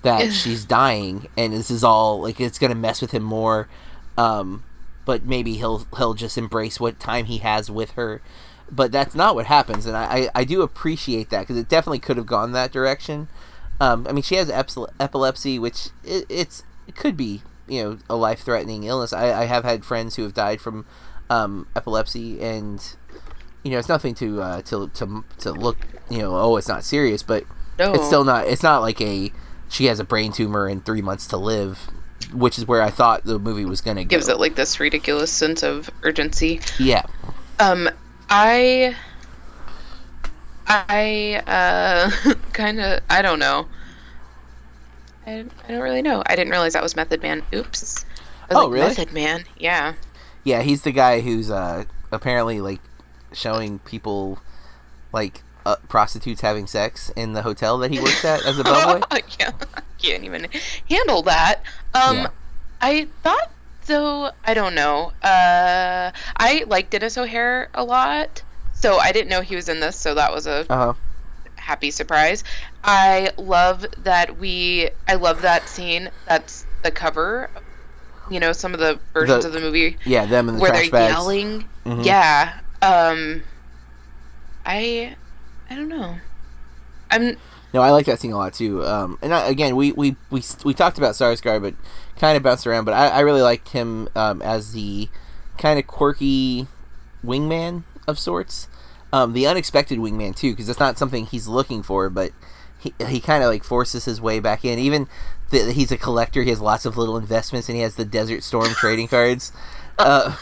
[0.02, 3.68] that she's dying and this is all like it's gonna mess with him more.
[4.16, 4.64] Um
[5.04, 8.20] but maybe he'll he'll just embrace what time he has with her.
[8.70, 11.98] But that's not what happens and i i, I do appreciate that because it definitely
[11.98, 13.28] could have gone that direction.
[13.80, 18.16] Um i mean she has epilepsy which it, it's it could be you know a
[18.16, 19.12] life-threatening illness.
[19.12, 20.86] I i have had friends who have died from
[21.28, 22.94] um epilepsy and
[23.68, 25.76] you know it's nothing to uh to to to look
[26.08, 27.44] you know oh it's not serious but
[27.78, 27.92] no.
[27.92, 29.30] it's still not it's not like a
[29.68, 31.90] she has a brain tumor and three months to live
[32.32, 35.30] which is where i thought the movie was gonna go gives it like this ridiculous
[35.30, 36.60] sense of urgency.
[36.78, 37.02] yeah
[37.60, 37.90] Um,
[38.30, 38.94] I,
[40.66, 43.66] I, uh, kind of, I don't know.
[45.26, 46.22] I, I don't really know.
[46.24, 47.42] I didn't realize that was Method Man.
[47.54, 48.04] Oops.
[48.50, 48.88] Oh, like, really?
[48.88, 49.44] Method Man.
[49.58, 49.94] Yeah.
[50.44, 52.80] yeah he's the guy who's uh apparently like
[53.32, 54.38] showing people
[55.12, 59.00] like uh, prostitutes having sex in the hotel that he works at as a bellboy
[59.40, 59.50] yeah.
[59.98, 60.46] Can't even
[60.88, 61.62] handle that.
[61.94, 62.26] Um, Yeah.
[62.80, 63.50] I thought
[63.82, 64.30] so.
[64.44, 65.12] I don't know.
[65.22, 69.96] Uh, I like Denis O'Hare a lot, so I didn't know he was in this.
[69.96, 70.94] So that was a uh-huh
[71.56, 72.44] happy surprise.
[72.84, 74.90] I love that we.
[75.08, 76.08] I love that scene.
[76.26, 77.50] That's the cover.
[78.30, 80.70] You know, some of the versions The- of the movie yeah them in the where
[80.72, 81.68] they're bags yelling.
[81.84, 82.04] Mhm.
[82.04, 82.60] Yeah.
[82.82, 83.42] Um.
[84.64, 85.16] I.
[85.70, 86.16] I don't know.
[87.10, 87.36] I'm.
[87.74, 88.84] No, I like that scene a lot too.
[88.84, 91.74] Um, and I, again, we, we, we, we talked about Sarsgaard, but
[92.16, 92.86] kind of bounced around.
[92.86, 95.10] But I, I really liked him um, as the
[95.58, 96.66] kind of quirky
[97.24, 98.68] wingman of sorts.
[99.12, 102.32] Um, the unexpected wingman too, because it's not something he's looking for, but
[102.78, 104.78] he, he kind of like forces his way back in.
[104.78, 105.08] Even
[105.50, 108.42] the, he's a collector; he has lots of little investments, and he has the Desert
[108.42, 109.52] Storm trading cards.
[110.00, 110.36] Uh,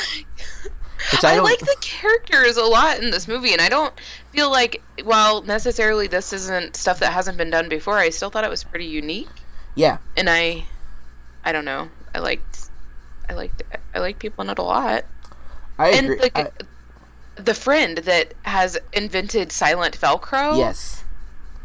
[1.22, 3.92] I, I, like the characters a lot in this movie, and I don't
[4.32, 8.44] feel like, while necessarily this isn't stuff that hasn't been done before, I still thought
[8.44, 9.28] it was pretty unique,
[9.74, 10.64] yeah, and I,
[11.44, 12.70] I don't know, I liked,
[13.28, 13.62] I liked,
[13.94, 15.04] I liked people in it a lot,
[15.78, 16.28] I and agree.
[16.28, 16.50] the, I-
[17.36, 21.04] the friend that has invented silent Velcro, yes,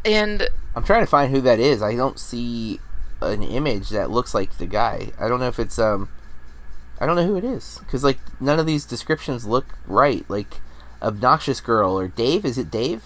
[0.03, 1.81] and I'm trying to find who that is.
[1.81, 2.79] I don't see
[3.21, 5.11] an image that looks like the guy.
[5.19, 6.09] I don't know if it's um,
[7.01, 10.23] I don't know who it is because like none of these descriptions look right.
[10.29, 10.61] Like
[11.01, 12.45] obnoxious girl or Dave.
[12.45, 13.05] Is it Dave?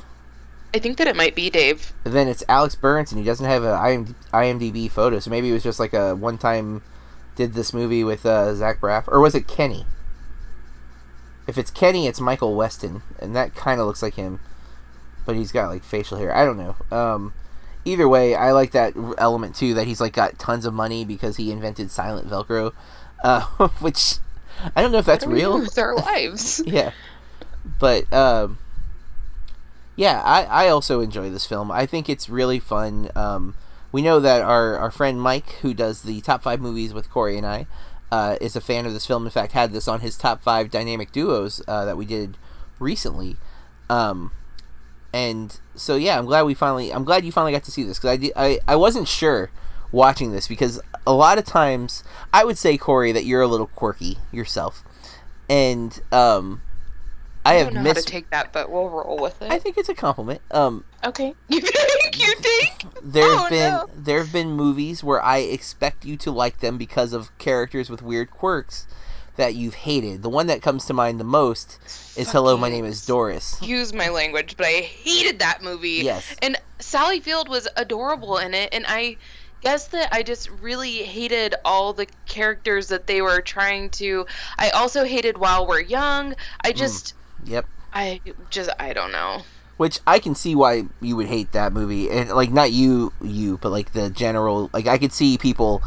[0.73, 1.93] I think that it might be Dave.
[2.03, 3.77] And then it's Alex Burns, and he doesn't have a
[4.33, 6.81] IMDb photo, so maybe it was just like a one time
[7.37, 9.85] did this movie with uh, Zach Braff, or was it Kenny?
[11.47, 14.41] If it's Kenny, it's Michael Weston, and that kind of looks like him,
[15.25, 16.35] but he's got like facial hair.
[16.35, 16.75] I don't know.
[16.91, 17.33] Um,
[17.85, 21.37] either way, I like that element too that he's like got tons of money because
[21.37, 22.73] he invented silent Velcro,
[23.25, 23.41] uh,
[23.79, 24.15] which
[24.75, 25.59] I don't know if that's What do we do real.
[25.59, 26.61] with our lives.
[26.65, 26.91] yeah,
[27.79, 28.59] but um,
[29.95, 31.71] yeah, I, I also enjoy this film.
[31.71, 33.09] I think it's really fun.
[33.15, 33.55] Um,
[33.91, 37.37] we know that our, our friend Mike, who does the top five movies with Corey
[37.37, 37.65] and I,
[38.11, 39.25] uh, is a fan of this film.
[39.25, 42.37] In fact, had this on his top five dynamic duos uh, that we did
[42.79, 43.37] recently.
[43.89, 44.31] Um,
[45.13, 46.91] and so yeah, I'm glad we finally.
[46.91, 49.49] I'm glad you finally got to see this because I, I I wasn't sure
[49.91, 52.03] watching this because a lot of times
[52.33, 54.83] I would say Corey that you're a little quirky yourself,
[55.49, 56.61] and um,
[57.45, 58.07] I, I have don't know how missed.
[58.07, 59.51] to take that, but we'll roll with it.
[59.51, 60.41] I think it's a compliment.
[60.51, 61.33] Um, okay.
[61.49, 62.19] You think?
[62.19, 62.85] You think?
[63.03, 63.89] there've Oh, been no.
[63.95, 68.31] there've been movies where I expect you to like them because of characters with weird
[68.31, 68.87] quirks
[69.35, 70.21] that you've hated.
[70.23, 71.77] The one that comes to mind the most
[72.17, 73.53] is Hello, my name is Doris.
[73.57, 76.01] Excuse my language, but I hated that movie.
[76.03, 76.35] Yes.
[76.41, 79.17] And Sally Field was adorable in it, and I
[79.65, 84.27] guess that I just really hated all the characters that they were trying to.
[84.59, 86.35] I also hated While We're Young.
[86.63, 86.77] I Hmm.
[86.77, 87.13] just,
[87.45, 87.65] Yep.
[87.91, 89.41] I just, I don't know.
[89.77, 93.57] Which I can see why you would hate that movie, and like not you, you,
[93.57, 94.69] but like the general.
[94.71, 95.81] Like I could see people.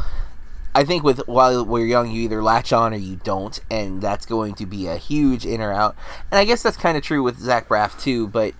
[0.75, 4.27] I think with while we're young, you either latch on or you don't, and that's
[4.27, 5.95] going to be a huge in or out.
[6.29, 8.27] And I guess that's kind of true with Zach Braff too.
[8.27, 8.53] But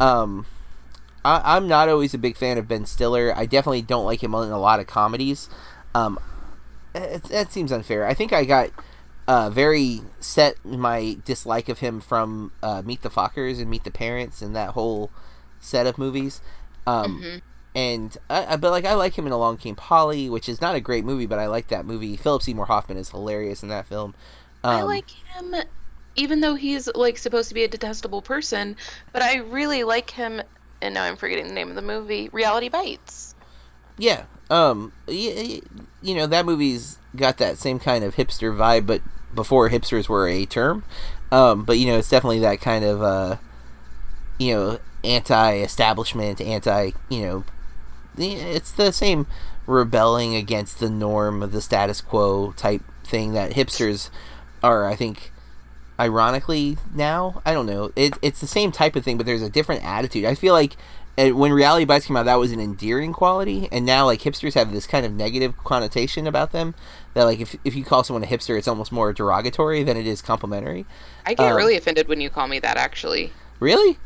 [0.00, 0.44] um,
[1.24, 3.32] I, I'm not always a big fan of Ben Stiller.
[3.36, 5.48] I definitely don't like him in a lot of comedies.
[5.94, 6.18] Um,
[6.94, 8.06] it, that seems unfair.
[8.06, 8.70] I think I got
[9.26, 13.84] uh, very set in my dislike of him from uh, Meet the Fockers and Meet
[13.84, 15.10] the Parents and that whole
[15.60, 16.40] set of movies.
[16.86, 17.42] Um, Mhm.
[17.76, 20.76] And I, I, but like I like him in Along Came Polly, which is not
[20.76, 22.16] a great movie, but I like that movie.
[22.16, 24.14] Philip Seymour Hoffman is hilarious in that film.
[24.62, 25.54] Um, I like him,
[26.14, 28.76] even though he's like supposed to be a detestable person.
[29.12, 30.40] But I really like him.
[30.84, 32.28] And now I'm forgetting the name of the movie.
[32.30, 33.34] Reality Bites.
[33.96, 34.24] Yeah.
[34.50, 34.92] Um.
[35.08, 35.60] y- y-
[36.02, 39.00] You know that movie's got that same kind of hipster vibe, but
[39.34, 40.84] before hipsters were a term.
[41.32, 41.64] Um.
[41.64, 43.36] But you know, it's definitely that kind of uh,
[44.38, 47.44] you know, anti-establishment, anti, you know,
[48.18, 49.26] it's the same
[49.66, 54.10] rebelling against the norm of the status quo type thing that hipsters
[54.62, 54.86] are.
[54.86, 55.30] I think.
[55.98, 57.92] Ironically, now I don't know.
[57.94, 60.24] It, it's the same type of thing, but there's a different attitude.
[60.24, 60.76] I feel like
[61.16, 64.54] uh, when Reality Bites came out, that was an endearing quality, and now like hipsters
[64.54, 66.74] have this kind of negative connotation about them.
[67.14, 70.06] That like if if you call someone a hipster, it's almost more derogatory than it
[70.06, 70.84] is complimentary.
[71.24, 73.32] I get Um, really offended when you call me that, actually.
[73.60, 73.98] Really?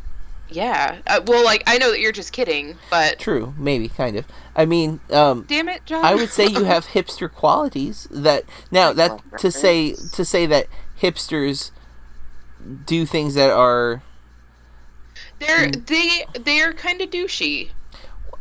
[0.50, 0.98] Yeah.
[1.06, 4.26] Uh, well, like I know that you're just kidding, but True, maybe, kind of.
[4.54, 6.04] I mean, um, damn it, John.
[6.04, 8.06] I would say you have hipster qualities.
[8.10, 10.66] That now that to say to say that
[11.00, 11.70] hipsters
[12.86, 14.02] do things that are
[15.38, 17.70] They're they they're kind of douchey.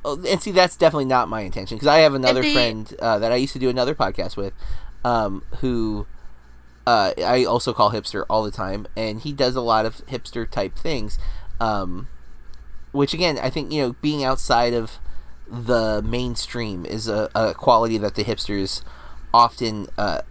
[0.06, 3.20] Oh, and see that's definitely not my intention because I have another they- friend uh,
[3.20, 4.54] that I used to do another podcast with,
[5.04, 6.06] um, who
[6.86, 10.50] uh, I also call hipster all the time, and he does a lot of hipster
[10.50, 11.18] type things,
[11.60, 12.08] um,
[12.92, 15.00] which again I think you know being outside of
[15.50, 18.84] the mainstream is a, a quality that the hipsters
[19.38, 20.22] often uh,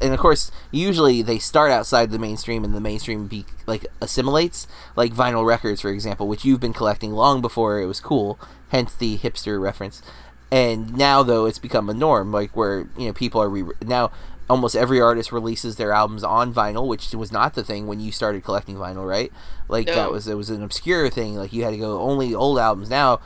[0.00, 4.66] and of course usually they start outside the mainstream and the mainstream be like assimilates
[4.96, 8.38] like vinyl records for example which you've been collecting long before it was cool
[8.72, 10.02] hence the hipster reference.
[10.50, 14.10] And now though it's become a norm like where you know people are re- now
[14.50, 18.12] almost every artist releases their albums on vinyl which was not the thing when you
[18.12, 19.32] started collecting vinyl right?
[19.68, 22.58] Like that was it was an obscure thing like you had to go only old
[22.58, 22.90] albums.
[22.90, 23.20] Now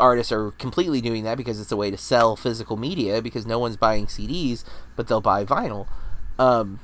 [0.00, 3.58] artists are completely doing that because it's a way to sell physical media because no
[3.58, 4.64] one's buying CDs,
[4.96, 5.86] but they'll buy vinyl.
[6.38, 6.80] Um,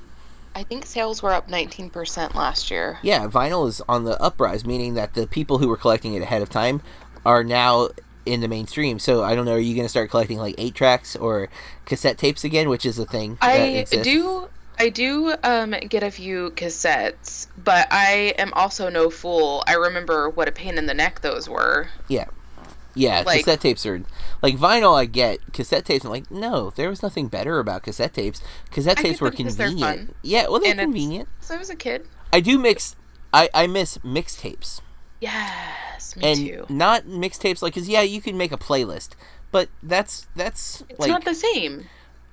[0.55, 2.99] I think sales were up 19% last year.
[3.03, 6.43] yeah, vinyl is on the uprise, meaning that the people who were collecting it ahead
[6.43, 6.83] of time
[7.25, 7.89] are now
[8.25, 8.99] in the mainstream.
[8.99, 11.49] So I don't know, are you going to start collecting like eight tracks or
[11.85, 14.49] cassette tapes again, which is a thing I do
[14.79, 19.65] I do um, get a few cassettes, but I am also no fool.
[19.67, 21.89] I remember what a pain in the neck those were.
[22.09, 22.27] Yeah.
[22.97, 24.03] Yeah, Like- cassette tapes are
[24.43, 24.99] like vinyl.
[24.99, 26.05] I get cassette tapes.
[26.05, 28.41] I'm like, no, there was nothing better about cassette tapes.
[28.71, 30.17] Cassette tapes were 'cause convenient.
[30.23, 31.29] Yeah, well, they're And convenient.
[31.41, 32.07] So I was a kid.
[32.33, 32.97] I do mix.
[33.33, 34.81] I I miss mixtapes
[35.21, 36.67] Yes, me and too.
[36.69, 39.11] not mixtapes like because yeah, you can make a playlist,
[39.51, 41.87] but that's that's It's like not the same.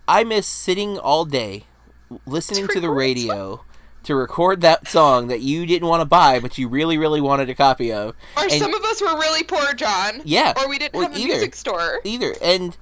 [0.07, 1.65] I miss sitting all day
[2.25, 3.63] listening to the radio
[4.03, 7.49] to record that song that you didn't want to buy but you really really wanted
[7.49, 8.15] a copy of.
[8.37, 10.21] Or And- some of us were really poor, John.
[10.25, 11.99] Yeah, Or we didn't or have a music store.
[12.03, 12.35] either.
[12.41, 12.75] And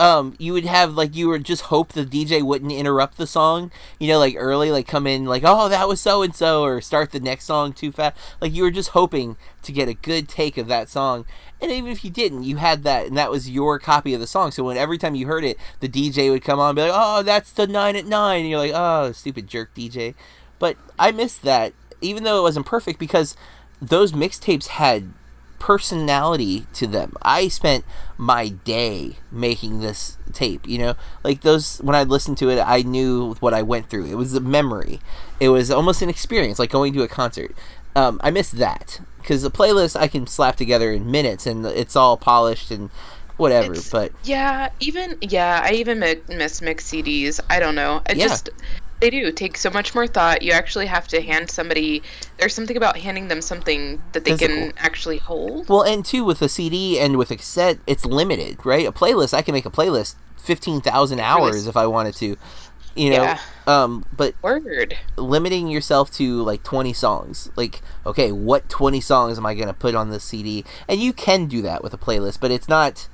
[0.00, 3.70] um you would have like you would just hope the DJ wouldn't interrupt the song.
[4.00, 6.80] You know like early like come in like oh that was so and so or
[6.80, 8.16] start the next song too fast.
[8.40, 11.24] Like you were just hoping to get a good take of that song.
[11.62, 14.26] And even if you didn't you had that and that was your copy of the
[14.26, 14.50] song.
[14.50, 16.90] So when every time you heard it the DJ would come on and be like
[16.92, 20.14] oh that's the 9 at 9 and you're like oh stupid jerk DJ
[20.58, 23.36] but I missed that even though it wasn't perfect because
[23.80, 25.12] those mixtapes had
[25.58, 27.14] personality to them.
[27.22, 27.84] I spent
[28.18, 30.94] my day making this tape, you know?
[31.24, 34.04] Like those when I listened to it, I knew what I went through.
[34.06, 35.00] It was a memory.
[35.40, 37.54] It was almost an experience like going to a concert.
[37.96, 41.96] Um, I miss that cuz the playlist I can slap together in minutes and it's
[41.96, 42.90] all polished and
[43.38, 45.98] whatever, It's- but Yeah, even yeah, I even
[46.28, 47.40] miss mix CDs.
[47.48, 48.02] I don't know.
[48.06, 48.28] I Yeah.
[48.28, 48.50] just
[49.04, 50.40] they do take so much more thought.
[50.40, 52.02] You actually have to hand somebody.
[52.38, 54.56] There's something about handing them something that they Physical.
[54.56, 55.68] can actually hold.
[55.68, 58.86] Well, and two with a CD and with a cassette, it's limited, right?
[58.86, 62.36] A playlist, I can make a playlist fifteen thousand hours if I wanted to,
[62.96, 63.22] you know.
[63.24, 63.38] Yeah.
[63.66, 64.96] Um, but Word.
[65.18, 69.94] limiting yourself to like twenty songs, like okay, what twenty songs am I gonna put
[69.94, 70.64] on this CD?
[70.88, 73.06] And you can do that with a playlist, but it's not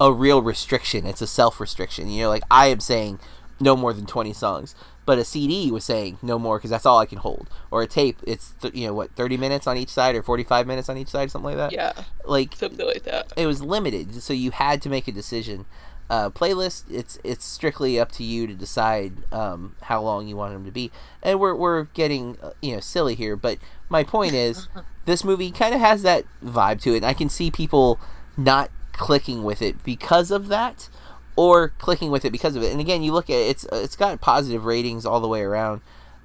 [0.00, 1.04] a real restriction.
[1.04, 2.08] It's a self restriction.
[2.08, 3.18] You know, like I am saying
[3.60, 4.74] no more than twenty songs.
[5.06, 7.48] But a CD was saying no more because that's all I can hold.
[7.70, 10.66] Or a tape, it's th- you know what, thirty minutes on each side or forty-five
[10.66, 11.72] minutes on each side, something like that.
[11.72, 11.92] Yeah,
[12.24, 13.32] Like something like that.
[13.36, 15.66] it was limited, so you had to make a decision.
[16.10, 20.52] Uh, playlist, it's it's strictly up to you to decide um, how long you want
[20.52, 20.90] them to be,
[21.22, 24.68] and we're we're getting uh, you know silly here, but my point is,
[25.06, 27.98] this movie kind of has that vibe to it, and I can see people
[28.36, 30.88] not clicking with it because of that,
[31.36, 32.70] or clicking with it because of it.
[32.72, 35.80] And again, you look at it, it's it's got positive ratings all the way around.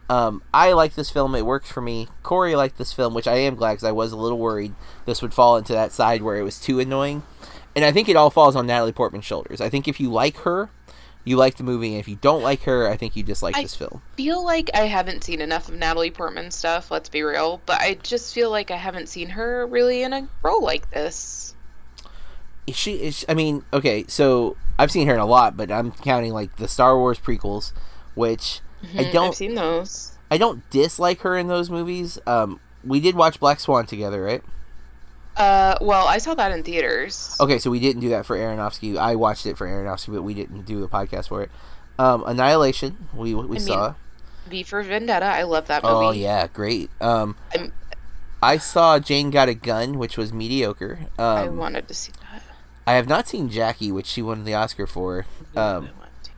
[0.09, 1.35] Um, I like this film.
[1.35, 2.07] It works for me.
[2.23, 4.73] Corey liked this film, which I am glad because I was a little worried
[5.05, 7.21] this would fall into that side where it was too annoying.
[7.75, 9.61] And I think it all falls on Natalie Portman's shoulders.
[9.61, 10.71] I think if you like her,
[11.23, 11.89] you like the movie.
[11.89, 14.01] And if you don't like her, I think you dislike I- this film.
[14.13, 16.89] I feel like I haven't seen enough of Natalie Portman stuff.
[16.89, 20.27] Let's be real, but I just feel like I haven't seen her really in a
[20.41, 21.53] role like this.
[22.71, 23.25] She is.
[23.27, 26.67] I mean, okay, so I've seen her in a lot, but I'm counting like the
[26.67, 27.71] Star Wars prequels,
[28.15, 29.27] which I Mhm, don't.
[29.29, 30.17] I've seen those.
[30.29, 32.19] I don't dislike her in those movies.
[32.27, 34.43] Um, we did watch Black Swan together, right?
[35.35, 37.35] Uh, well, I saw that in theaters.
[37.39, 38.97] Okay, so we didn't do that for Aronofsky.
[38.97, 41.49] I watched it for Aronofsky, but we didn't do a podcast for it.
[41.97, 43.93] Um, Annihilation, we we mean, saw.
[44.47, 45.25] V for Vendetta.
[45.25, 45.95] I love that movie.
[45.95, 46.89] Oh yeah, great.
[47.01, 47.73] Um, I'm-
[48.41, 50.99] I saw Jane Got a Gun, which was mediocre.
[51.17, 52.13] Um, I wanted to see.
[52.89, 55.25] I have not seen Jackie, which she won the Oscar for.
[55.55, 56.31] Um, I want to.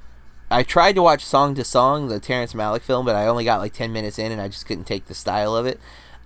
[0.49, 3.62] I tried to watch Song to Song, the Terrence Malick film, but I only got
[3.62, 5.80] like ten minutes in, and I just couldn't take the style of it.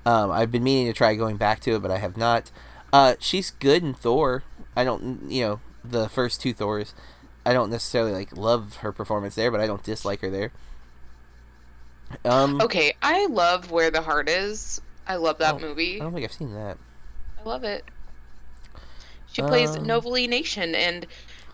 [0.04, 2.50] Um, I've been meaning to try going back to it, but I have not.
[2.92, 4.42] Uh, she's good in Thor.
[4.76, 6.96] I don't, you know, the first two Thors.
[7.46, 10.52] I don't necessarily like love her performance there, but I don't dislike her there.
[12.24, 14.82] Um, Okay, I love Where the Heart Is.
[15.08, 16.02] I love that Oh, movie.
[16.02, 16.78] I don't think I've seen that.
[17.40, 17.86] I love it.
[19.36, 21.06] She plays Um, Novalee Nation, and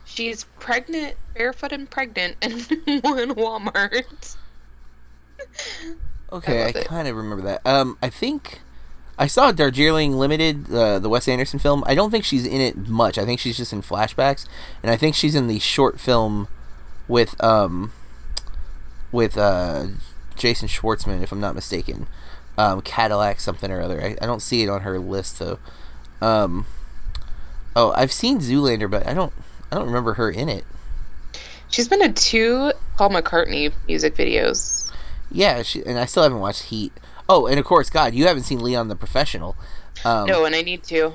[0.05, 3.01] she's pregnant, barefoot and pregnant, and in
[3.35, 4.35] Walmart.
[6.31, 6.85] Okay, I, it.
[6.85, 7.65] kind of remember that.
[7.65, 8.59] Um, I think
[9.17, 11.83] I saw Darjeeling Limited, uh, the Wes Anderson film.
[11.87, 13.17] I don't think she's in it much.
[13.17, 14.47] I think she's just in flashbacks,
[14.83, 16.49] and I think she's in the short film
[17.07, 17.93] with um
[19.11, 19.87] with uh
[20.35, 22.05] Jason Schwartzman, if I'm not mistaken.
[22.59, 23.99] Um, Cadillac something or other.
[23.99, 25.57] I, I don't see it on her list though.
[26.21, 26.67] Um,
[27.75, 29.33] oh, I've seen Zoolander, but I don't
[29.71, 30.65] I don't remember her in it.
[31.69, 34.91] She's been in two Paul McCartney music videos.
[35.31, 36.91] Yeah, she, and I still haven't watched Heat.
[37.29, 39.55] Oh, and of course, God, you haven't seen Leon the Professional.
[40.03, 41.13] Um, no, and I need to.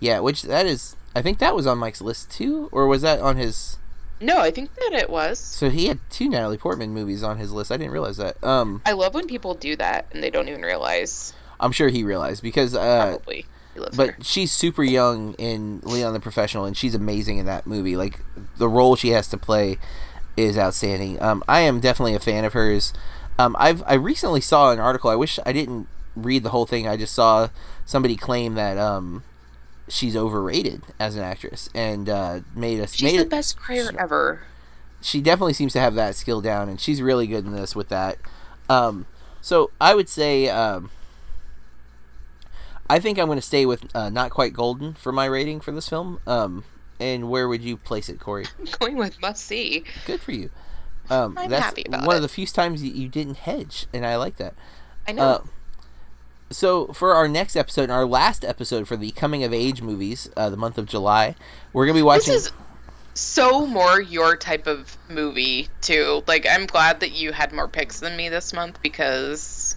[0.00, 0.96] Yeah, which that is.
[1.14, 3.76] I think that was on Mike's list too, or was that on his?
[4.20, 5.38] No, I think that it was.
[5.38, 7.70] So he had two Natalie Portman movies on his list.
[7.70, 8.42] I didn't realize that.
[8.42, 11.34] Um, I love when people do that and they don't even realize.
[11.60, 13.46] I'm sure he realized because uh, Probably.
[13.78, 14.06] He loves her.
[14.16, 17.96] but she's super young in Leon the Professional, and she's amazing in that movie.
[17.96, 18.20] Like
[18.56, 19.78] the role she has to play
[20.36, 21.20] is outstanding.
[21.22, 22.92] Um, I am definitely a fan of hers.
[23.38, 25.10] Um, I've I recently saw an article.
[25.10, 26.88] I wish I didn't read the whole thing.
[26.88, 27.48] I just saw
[27.86, 29.22] somebody claim that um,
[29.88, 33.90] she's overrated as an actress and uh, made a She's made the a- best crier
[33.98, 34.42] ever.
[35.00, 37.88] she definitely seems to have that skill down, and she's really good in this with
[37.90, 38.18] that.
[38.68, 39.06] Um,
[39.40, 40.90] so I would say um,
[42.90, 45.72] I think I'm going to stay with uh, not quite golden for my rating for
[45.72, 46.20] this film.
[46.26, 46.64] Um,
[47.00, 48.46] And where would you place it, Corey?
[48.58, 49.84] I'm going with must see.
[50.06, 50.50] Good for you.
[51.10, 52.18] Um, I'm that's happy about one it.
[52.18, 54.54] of the few times you, you didn't hedge, and I like that.
[55.06, 55.22] I know.
[55.22, 55.40] Uh,
[56.50, 60.48] so for our next episode, our last episode for the coming of age movies, uh,
[60.50, 61.34] the month of July,
[61.72, 62.32] we're gonna be watching.
[62.34, 62.52] This is
[63.14, 66.22] so more your type of movie too.
[66.26, 69.76] Like I'm glad that you had more picks than me this month because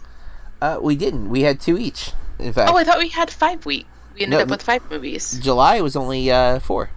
[0.62, 1.30] Uh, we didn't.
[1.30, 2.12] We had two each.
[2.42, 3.86] In fact, oh, I thought we had five week.
[4.16, 5.40] We ended No, up with five movies.
[5.40, 6.90] July was only uh, four.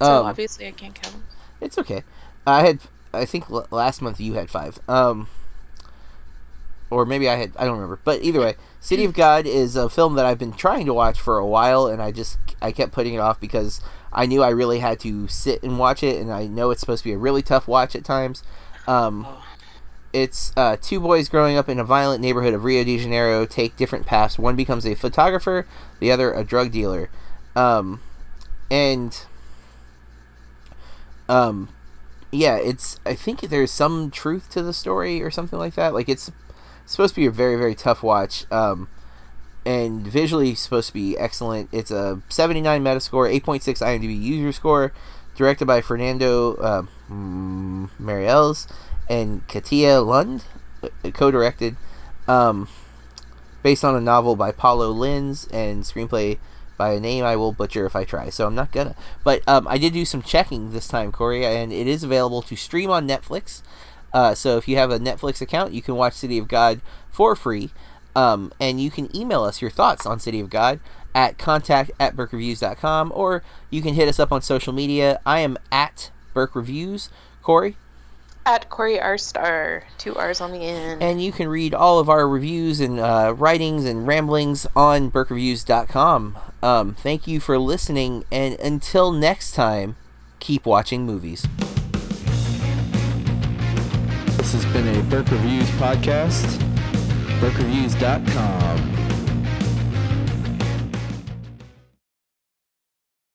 [0.00, 1.16] So Um, obviously I can't count.
[1.60, 2.04] It's okay.
[2.46, 2.80] I had,
[3.12, 4.78] I think l- last month you had five.
[4.88, 5.28] Um,
[6.90, 7.98] or maybe I had, I don't remember.
[8.04, 11.20] But either way, City of God is a film that I've been trying to watch
[11.20, 13.80] for a while, and I just, I kept putting it off because
[14.12, 17.02] I knew I really had to sit and watch it, and I know it's supposed
[17.02, 18.42] to be a really tough watch at times.
[18.86, 19.26] Um,
[20.12, 23.76] it's uh, two boys growing up in a violent neighborhood of Rio de Janeiro take
[23.76, 24.38] different paths.
[24.38, 25.66] One becomes a photographer,
[26.00, 27.10] the other a drug dealer.
[27.54, 28.00] Um,
[28.70, 29.20] and
[31.28, 31.68] um,
[32.32, 32.98] yeah, it's.
[33.04, 35.92] I think there's some truth to the story or something like that.
[35.92, 36.30] Like it's
[36.86, 38.50] supposed to be a very very tough watch.
[38.50, 38.88] Um,
[39.66, 41.68] and visually supposed to be excellent.
[41.72, 44.94] It's a 79 Metascore, 8.6 IMDb user score,
[45.36, 48.66] directed by Fernando uh, Meirelles
[49.08, 50.44] and Katia Lund,
[50.82, 51.76] uh, co-directed,
[52.26, 52.68] um,
[53.62, 56.38] based on a novel by Paulo Lins and screenplay
[56.76, 58.94] by a name I will butcher if I try, so I'm not gonna.
[59.24, 62.56] But um, I did do some checking this time, Corey, and it is available to
[62.56, 63.62] stream on Netflix.
[64.12, 66.80] Uh, so if you have a Netflix account, you can watch City of God
[67.10, 67.70] for free.
[68.16, 70.80] Um, and you can email us your thoughts on City of God
[71.14, 75.20] at contact at burkreviews.com or you can hit us up on social media.
[75.26, 77.10] I am at Burke Reviews.
[77.42, 77.76] Corey?
[78.48, 81.02] At Corey R Star, two R's on the end.
[81.02, 86.38] And you can read all of our reviews and uh, writings and ramblings on burkreviews.com.
[86.62, 89.96] Um, thank you for listening, and until next time,
[90.38, 91.46] keep watching movies.
[94.38, 96.46] This has been a Burke Reviews podcast.
[97.40, 99.07] BurkeReviews.com.